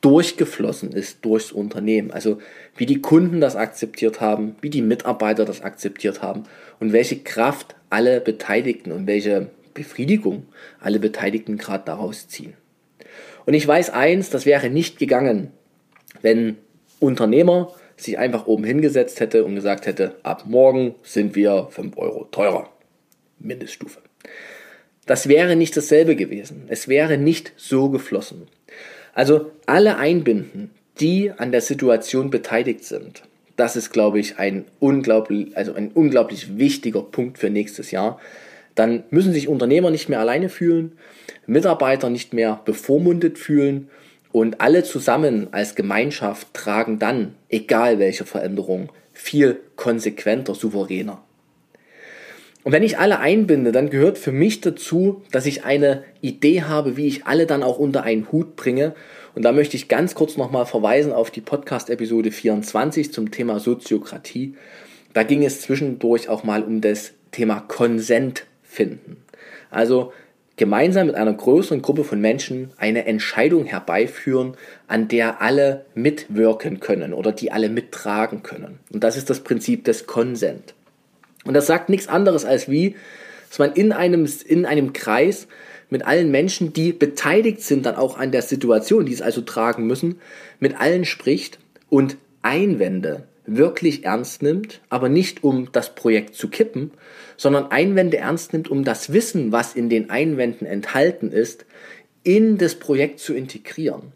durchgeflossen 0.00 0.92
ist 0.92 1.24
durchs 1.24 1.52
Unternehmen. 1.52 2.10
Also 2.10 2.38
wie 2.76 2.86
die 2.86 3.00
Kunden 3.00 3.40
das 3.40 3.56
akzeptiert 3.56 4.20
haben, 4.20 4.56
wie 4.60 4.70
die 4.70 4.82
Mitarbeiter 4.82 5.44
das 5.44 5.62
akzeptiert 5.62 6.22
haben 6.22 6.44
und 6.78 6.92
welche 6.92 7.18
Kraft 7.18 7.74
alle 7.90 8.20
Beteiligten 8.20 8.92
und 8.92 9.06
welche 9.06 9.50
Befriedigung 9.74 10.46
alle 10.80 11.00
Beteiligten 11.00 11.56
gerade 11.58 11.84
daraus 11.84 12.28
ziehen. 12.28 12.54
Und 13.46 13.54
ich 13.54 13.66
weiß 13.66 13.90
eins, 13.90 14.30
das 14.30 14.46
wäre 14.46 14.70
nicht 14.70 14.98
gegangen, 14.98 15.52
wenn 16.22 16.56
Unternehmer 17.00 17.72
sich 17.96 18.18
einfach 18.18 18.46
oben 18.46 18.64
hingesetzt 18.64 19.20
hätte 19.20 19.44
und 19.44 19.54
gesagt 19.54 19.86
hätte, 19.86 20.16
ab 20.22 20.44
morgen 20.46 20.94
sind 21.02 21.34
wir 21.34 21.68
5 21.70 21.96
Euro 21.96 22.24
teurer. 22.24 22.70
Mindeststufe. 23.38 24.00
Das 25.06 25.28
wäre 25.28 25.56
nicht 25.56 25.76
dasselbe 25.76 26.16
gewesen. 26.16 26.64
Es 26.68 26.88
wäre 26.88 27.18
nicht 27.18 27.52
so 27.56 27.88
geflossen. 27.88 28.48
Also 29.18 29.50
alle 29.66 29.96
einbinden, 29.96 30.70
die 31.00 31.32
an 31.36 31.50
der 31.50 31.60
Situation 31.60 32.30
beteiligt 32.30 32.84
sind. 32.84 33.24
Das 33.56 33.74
ist, 33.74 33.90
glaube 33.90 34.20
ich, 34.20 34.38
ein 34.38 34.64
unglaublich, 34.78 35.56
also 35.56 35.74
ein 35.74 35.90
unglaublich 35.92 36.56
wichtiger 36.56 37.02
Punkt 37.02 37.38
für 37.38 37.50
nächstes 37.50 37.90
Jahr. 37.90 38.20
Dann 38.76 39.02
müssen 39.10 39.32
sich 39.32 39.48
Unternehmer 39.48 39.90
nicht 39.90 40.08
mehr 40.08 40.20
alleine 40.20 40.48
fühlen, 40.48 40.92
Mitarbeiter 41.48 42.10
nicht 42.10 42.32
mehr 42.32 42.60
bevormundet 42.64 43.38
fühlen 43.38 43.88
und 44.30 44.60
alle 44.60 44.84
zusammen 44.84 45.48
als 45.50 45.74
Gemeinschaft 45.74 46.54
tragen 46.54 47.00
dann, 47.00 47.34
egal 47.48 47.98
welche 47.98 48.24
Veränderung, 48.24 48.92
viel 49.12 49.58
konsequenter, 49.74 50.54
souveräner. 50.54 51.24
Und 52.64 52.72
wenn 52.72 52.82
ich 52.82 52.98
alle 52.98 53.20
einbinde, 53.20 53.72
dann 53.72 53.90
gehört 53.90 54.18
für 54.18 54.32
mich 54.32 54.60
dazu, 54.60 55.22
dass 55.30 55.46
ich 55.46 55.64
eine 55.64 56.04
Idee 56.20 56.62
habe, 56.62 56.96
wie 56.96 57.06
ich 57.06 57.26
alle 57.26 57.46
dann 57.46 57.62
auch 57.62 57.78
unter 57.78 58.02
einen 58.02 58.30
Hut 58.32 58.56
bringe. 58.56 58.94
Und 59.34 59.42
da 59.44 59.52
möchte 59.52 59.76
ich 59.76 59.88
ganz 59.88 60.14
kurz 60.14 60.36
nochmal 60.36 60.66
verweisen 60.66 61.12
auf 61.12 61.30
die 61.30 61.40
Podcast-Episode 61.40 62.30
24 62.30 63.12
zum 63.12 63.30
Thema 63.30 63.60
Soziokratie. 63.60 64.54
Da 65.14 65.22
ging 65.22 65.44
es 65.44 65.60
zwischendurch 65.60 66.28
auch 66.28 66.44
mal 66.44 66.62
um 66.62 66.80
das 66.80 67.12
Thema 67.30 67.60
Konsent 67.60 68.44
finden. 68.62 69.16
Also 69.70 70.12
gemeinsam 70.56 71.06
mit 71.06 71.16
einer 71.16 71.32
größeren 71.32 71.82
Gruppe 71.82 72.04
von 72.04 72.20
Menschen 72.20 72.70
eine 72.76 73.06
Entscheidung 73.06 73.64
herbeiführen, 73.64 74.56
an 74.88 75.08
der 75.08 75.40
alle 75.40 75.86
mitwirken 75.94 76.80
können 76.80 77.14
oder 77.14 77.32
die 77.32 77.52
alle 77.52 77.68
mittragen 77.68 78.42
können. 78.42 78.80
Und 78.92 79.04
das 79.04 79.16
ist 79.16 79.30
das 79.30 79.40
Prinzip 79.40 79.84
des 79.84 80.06
Konsent. 80.06 80.74
Und 81.44 81.54
das 81.54 81.66
sagt 81.66 81.88
nichts 81.88 82.08
anderes 82.08 82.44
als 82.44 82.68
wie, 82.68 82.96
dass 83.48 83.58
man 83.58 83.72
in 83.72 83.92
einem, 83.92 84.28
in 84.46 84.66
einem 84.66 84.92
Kreis 84.92 85.48
mit 85.90 86.06
allen 86.06 86.30
Menschen, 86.30 86.72
die 86.72 86.92
beteiligt 86.92 87.62
sind 87.62 87.86
dann 87.86 87.96
auch 87.96 88.18
an 88.18 88.30
der 88.32 88.42
Situation, 88.42 89.06
die 89.06 89.14
es 89.14 89.22
also 89.22 89.40
tragen 89.40 89.86
müssen, 89.86 90.20
mit 90.60 90.78
allen 90.78 91.04
spricht 91.04 91.58
und 91.88 92.16
Einwände 92.42 93.24
wirklich 93.46 94.04
ernst 94.04 94.42
nimmt, 94.42 94.80
aber 94.90 95.08
nicht 95.08 95.42
um 95.42 95.72
das 95.72 95.94
Projekt 95.94 96.34
zu 96.34 96.48
kippen, 96.48 96.90
sondern 97.38 97.70
Einwände 97.70 98.18
ernst 98.18 98.52
nimmt, 98.52 98.70
um 98.70 98.84
das 98.84 99.12
Wissen, 99.12 99.52
was 99.52 99.74
in 99.74 99.88
den 99.88 100.10
Einwänden 100.10 100.66
enthalten 100.66 101.32
ist, 101.32 101.64
in 102.22 102.58
das 102.58 102.74
Projekt 102.74 103.20
zu 103.20 103.32
integrieren. 103.32 104.12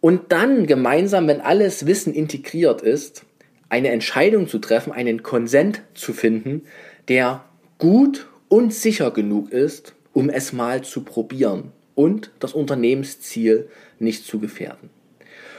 Und 0.00 0.30
dann 0.30 0.66
gemeinsam, 0.66 1.26
wenn 1.26 1.40
alles 1.40 1.86
Wissen 1.86 2.14
integriert 2.14 2.80
ist, 2.80 3.25
eine 3.68 3.88
Entscheidung 3.88 4.48
zu 4.48 4.58
treffen, 4.58 4.92
einen 4.92 5.22
Konsent 5.22 5.82
zu 5.94 6.12
finden, 6.12 6.62
der 7.08 7.44
gut 7.78 8.28
und 8.48 8.72
sicher 8.72 9.10
genug 9.10 9.50
ist, 9.50 9.94
um 10.12 10.28
es 10.30 10.52
mal 10.52 10.82
zu 10.82 11.02
probieren 11.02 11.72
und 11.94 12.30
das 12.38 12.52
Unternehmensziel 12.52 13.68
nicht 13.98 14.24
zu 14.24 14.38
gefährden. 14.38 14.90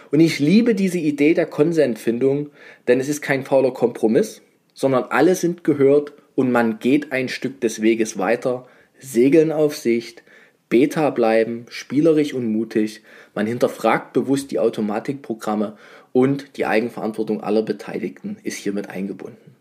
Und 0.10 0.22
ich 0.22 0.39
liebe 0.39 0.74
diese 0.74 1.00
Idee 1.00 1.34
der 1.34 1.48
Konsentfindung, 1.48 2.50
denn 2.88 3.00
es 3.00 3.10
ist 3.10 3.22
kein 3.22 3.43
fauler 3.43 3.74
Kompromiss, 3.74 4.41
sondern 4.74 5.06
alle 5.06 5.36
sind 5.36 5.63
gehört 5.63 6.13
und 6.36 6.52
man 6.52 6.80
geht 6.80 7.12
ein 7.12 7.28
Stück 7.28 7.60
des 7.60 7.82
Weges 7.82 8.17
weiter, 8.17 8.67
segeln 9.00 9.52
auf 9.52 9.76
Sicht, 9.76 10.24
Beta 10.70 11.10
bleiben, 11.12 11.65
spielerisch 11.70 12.34
und 12.34 12.52
mutig, 12.52 13.02
man 13.34 13.48
hinterfragt 13.48 14.13
bewusst 14.13 14.52
die 14.52 14.60
Automatikprogramme 14.60 15.78
und 16.17 16.58
die 16.58 16.65
Eigenverantwortung 16.65 17.43
aller 17.43 17.62
Beteiligten 17.62 18.38
ist 18.41 18.58
hiermit 18.58 18.89
eingebunden. 18.89 19.56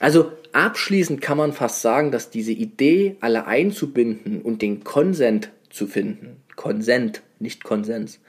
Also 0.00 0.32
abschließend 0.52 1.22
kann 1.22 1.38
man 1.38 1.54
fast 1.54 1.80
sagen, 1.80 2.10
dass 2.10 2.28
diese 2.28 2.52
Idee, 2.52 3.16
alle 3.20 3.46
einzubinden 3.46 4.42
und 4.42 4.60
den 4.60 4.84
Konsent 4.84 5.50
zu 5.70 5.86
finden, 5.86 6.42
Konsent, 6.56 7.22
nicht 7.38 7.64
Konsens, 7.64 8.20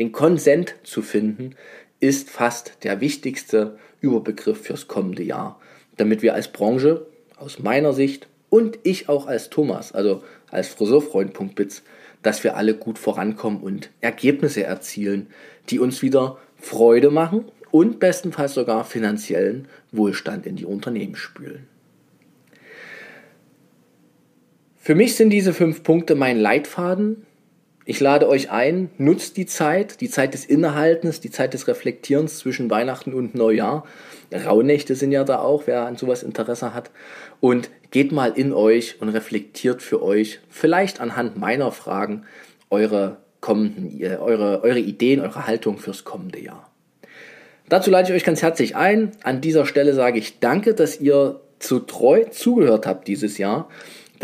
den 0.00 0.10
Konsent 0.10 0.74
zu 0.82 1.02
finden, 1.02 1.54
ist 2.00 2.30
fast 2.30 2.78
der 2.82 3.00
wichtigste 3.00 3.78
Überbegriff 4.00 4.62
fürs 4.62 4.88
kommende 4.88 5.22
Jahr, 5.22 5.60
damit 5.96 6.22
wir 6.22 6.34
als 6.34 6.48
Branche 6.48 7.06
aus 7.36 7.60
meiner 7.60 7.92
Sicht 7.92 8.26
und 8.50 8.80
ich 8.82 9.08
auch 9.08 9.28
als 9.28 9.50
Thomas, 9.50 9.92
also 9.92 10.24
als 10.50 10.66
Friseurfreund.bits, 10.66 11.84
dass 12.24 12.42
wir 12.42 12.56
alle 12.56 12.74
gut 12.74 12.98
vorankommen 12.98 13.60
und 13.60 13.90
Ergebnisse 14.00 14.64
erzielen, 14.64 15.28
die 15.70 15.78
uns 15.78 16.02
wieder 16.02 16.38
Freude 16.64 17.10
machen 17.10 17.44
und 17.70 18.00
bestenfalls 18.00 18.54
sogar 18.54 18.84
finanziellen 18.84 19.68
Wohlstand 19.92 20.46
in 20.46 20.56
die 20.56 20.64
Unternehmen 20.64 21.14
spülen. 21.14 21.66
Für 24.76 24.94
mich 24.94 25.14
sind 25.16 25.30
diese 25.30 25.52
fünf 25.52 25.82
Punkte 25.82 26.14
mein 26.14 26.38
Leitfaden. 26.38 27.26
Ich 27.84 28.00
lade 28.00 28.28
euch 28.28 28.50
ein, 28.50 28.90
nutzt 28.96 29.36
die 29.36 29.44
Zeit, 29.44 30.00
die 30.00 30.08
Zeit 30.08 30.32
des 30.32 30.46
Innehaltens, 30.46 31.20
die 31.20 31.30
Zeit 31.30 31.52
des 31.52 31.68
Reflektierens 31.68 32.38
zwischen 32.38 32.70
Weihnachten 32.70 33.12
und 33.12 33.34
Neujahr. 33.34 33.84
Rauhnächte 34.32 34.94
sind 34.94 35.12
ja 35.12 35.24
da 35.24 35.40
auch, 35.40 35.66
wer 35.66 35.84
an 35.84 35.96
sowas 35.96 36.22
Interesse 36.22 36.72
hat. 36.72 36.90
Und 37.40 37.70
geht 37.90 38.10
mal 38.10 38.32
in 38.32 38.54
euch 38.54 39.00
und 39.02 39.10
reflektiert 39.10 39.82
für 39.82 40.02
euch, 40.02 40.40
vielleicht 40.48 41.00
anhand 41.00 41.36
meiner 41.36 41.72
Fragen, 41.72 42.24
eure 42.70 43.23
kommenden, 43.44 44.00
eure, 44.20 44.62
eure 44.62 44.78
Ideen, 44.80 45.20
eure 45.20 45.46
Haltung 45.46 45.76
fürs 45.78 46.04
kommende 46.04 46.40
Jahr. 46.40 46.70
Dazu 47.68 47.90
lade 47.90 48.08
ich 48.08 48.14
euch 48.14 48.24
ganz 48.24 48.42
herzlich 48.42 48.74
ein. 48.74 49.12
An 49.22 49.40
dieser 49.40 49.66
Stelle 49.66 49.94
sage 49.94 50.18
ich 50.18 50.40
danke, 50.40 50.74
dass 50.74 51.00
ihr 51.00 51.40
so 51.60 51.78
treu 51.78 52.24
zugehört 52.24 52.86
habt 52.86 53.06
dieses 53.06 53.38
Jahr 53.38 53.68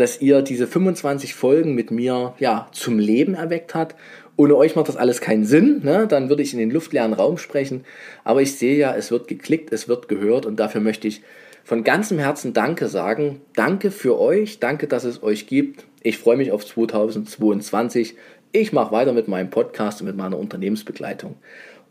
dass 0.01 0.21
ihr 0.21 0.41
diese 0.41 0.67
25 0.67 1.35
Folgen 1.35 1.75
mit 1.75 1.91
mir 1.91 2.33
ja, 2.39 2.67
zum 2.71 2.99
Leben 2.99 3.35
erweckt 3.35 3.75
habt. 3.75 3.95
Ohne 4.37 4.55
euch 4.55 4.75
macht 4.75 4.87
das 4.87 4.97
alles 4.97 5.21
keinen 5.21 5.45
Sinn, 5.45 5.81
ne? 5.83 6.07
dann 6.07 6.29
würde 6.29 6.41
ich 6.41 6.53
in 6.53 6.59
den 6.59 6.71
luftleeren 6.71 7.13
Raum 7.13 7.37
sprechen. 7.37 7.83
Aber 8.23 8.41
ich 8.41 8.57
sehe 8.57 8.77
ja, 8.77 8.95
es 8.95 9.11
wird 9.11 9.27
geklickt, 9.27 9.71
es 9.71 9.87
wird 9.87 10.07
gehört 10.07 10.45
und 10.45 10.59
dafür 10.59 10.81
möchte 10.81 11.07
ich 11.07 11.21
von 11.63 11.83
ganzem 11.83 12.17
Herzen 12.17 12.53
Danke 12.53 12.87
sagen. 12.87 13.41
Danke 13.55 13.91
für 13.91 14.19
euch, 14.19 14.59
danke, 14.59 14.87
dass 14.87 15.03
es 15.03 15.21
euch 15.21 15.45
gibt. 15.45 15.85
Ich 16.01 16.17
freue 16.17 16.37
mich 16.37 16.51
auf 16.51 16.65
2022. 16.65 18.15
Ich 18.51 18.73
mache 18.73 18.91
weiter 18.91 19.13
mit 19.13 19.27
meinem 19.27 19.49
Podcast 19.49 20.01
und 20.01 20.07
mit 20.07 20.17
meiner 20.17 20.37
Unternehmensbegleitung. 20.37 21.35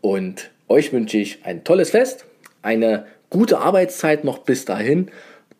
Und 0.01 0.51
euch 0.67 0.93
wünsche 0.93 1.17
ich 1.17 1.45
ein 1.45 1.63
tolles 1.63 1.91
Fest, 1.91 2.25
eine 2.61 3.05
gute 3.29 3.59
Arbeitszeit 3.59 4.23
noch 4.23 4.39
bis 4.39 4.65
dahin 4.65 5.09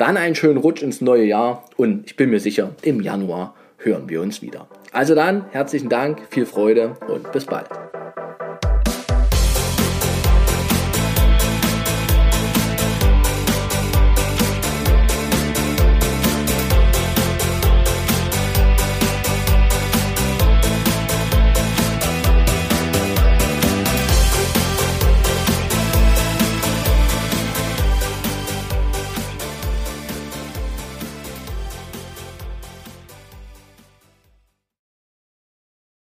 dann 0.02 0.18
einen 0.18 0.34
schönen 0.34 0.58
Rutsch 0.58 0.82
ins 0.82 1.00
neue 1.00 1.26
Jahr 1.26 1.66
und 1.78 2.08
ich 2.08 2.16
bin 2.16 2.32
mir 2.32 2.40
sicher, 2.40 2.72
im 2.82 3.02
Januar 3.02 3.54
hören 3.78 4.10
wir 4.10 4.22
uns 4.22 4.42
wieder. 4.42 4.68
Also 4.92 5.14
dann, 5.14 5.46
herzlichen 5.52 5.90
Dank, 5.90 6.24
viel 6.32 6.48
Freude 6.48 6.98
und 7.08 7.32
bis 7.32 7.46
bald. 7.46 7.68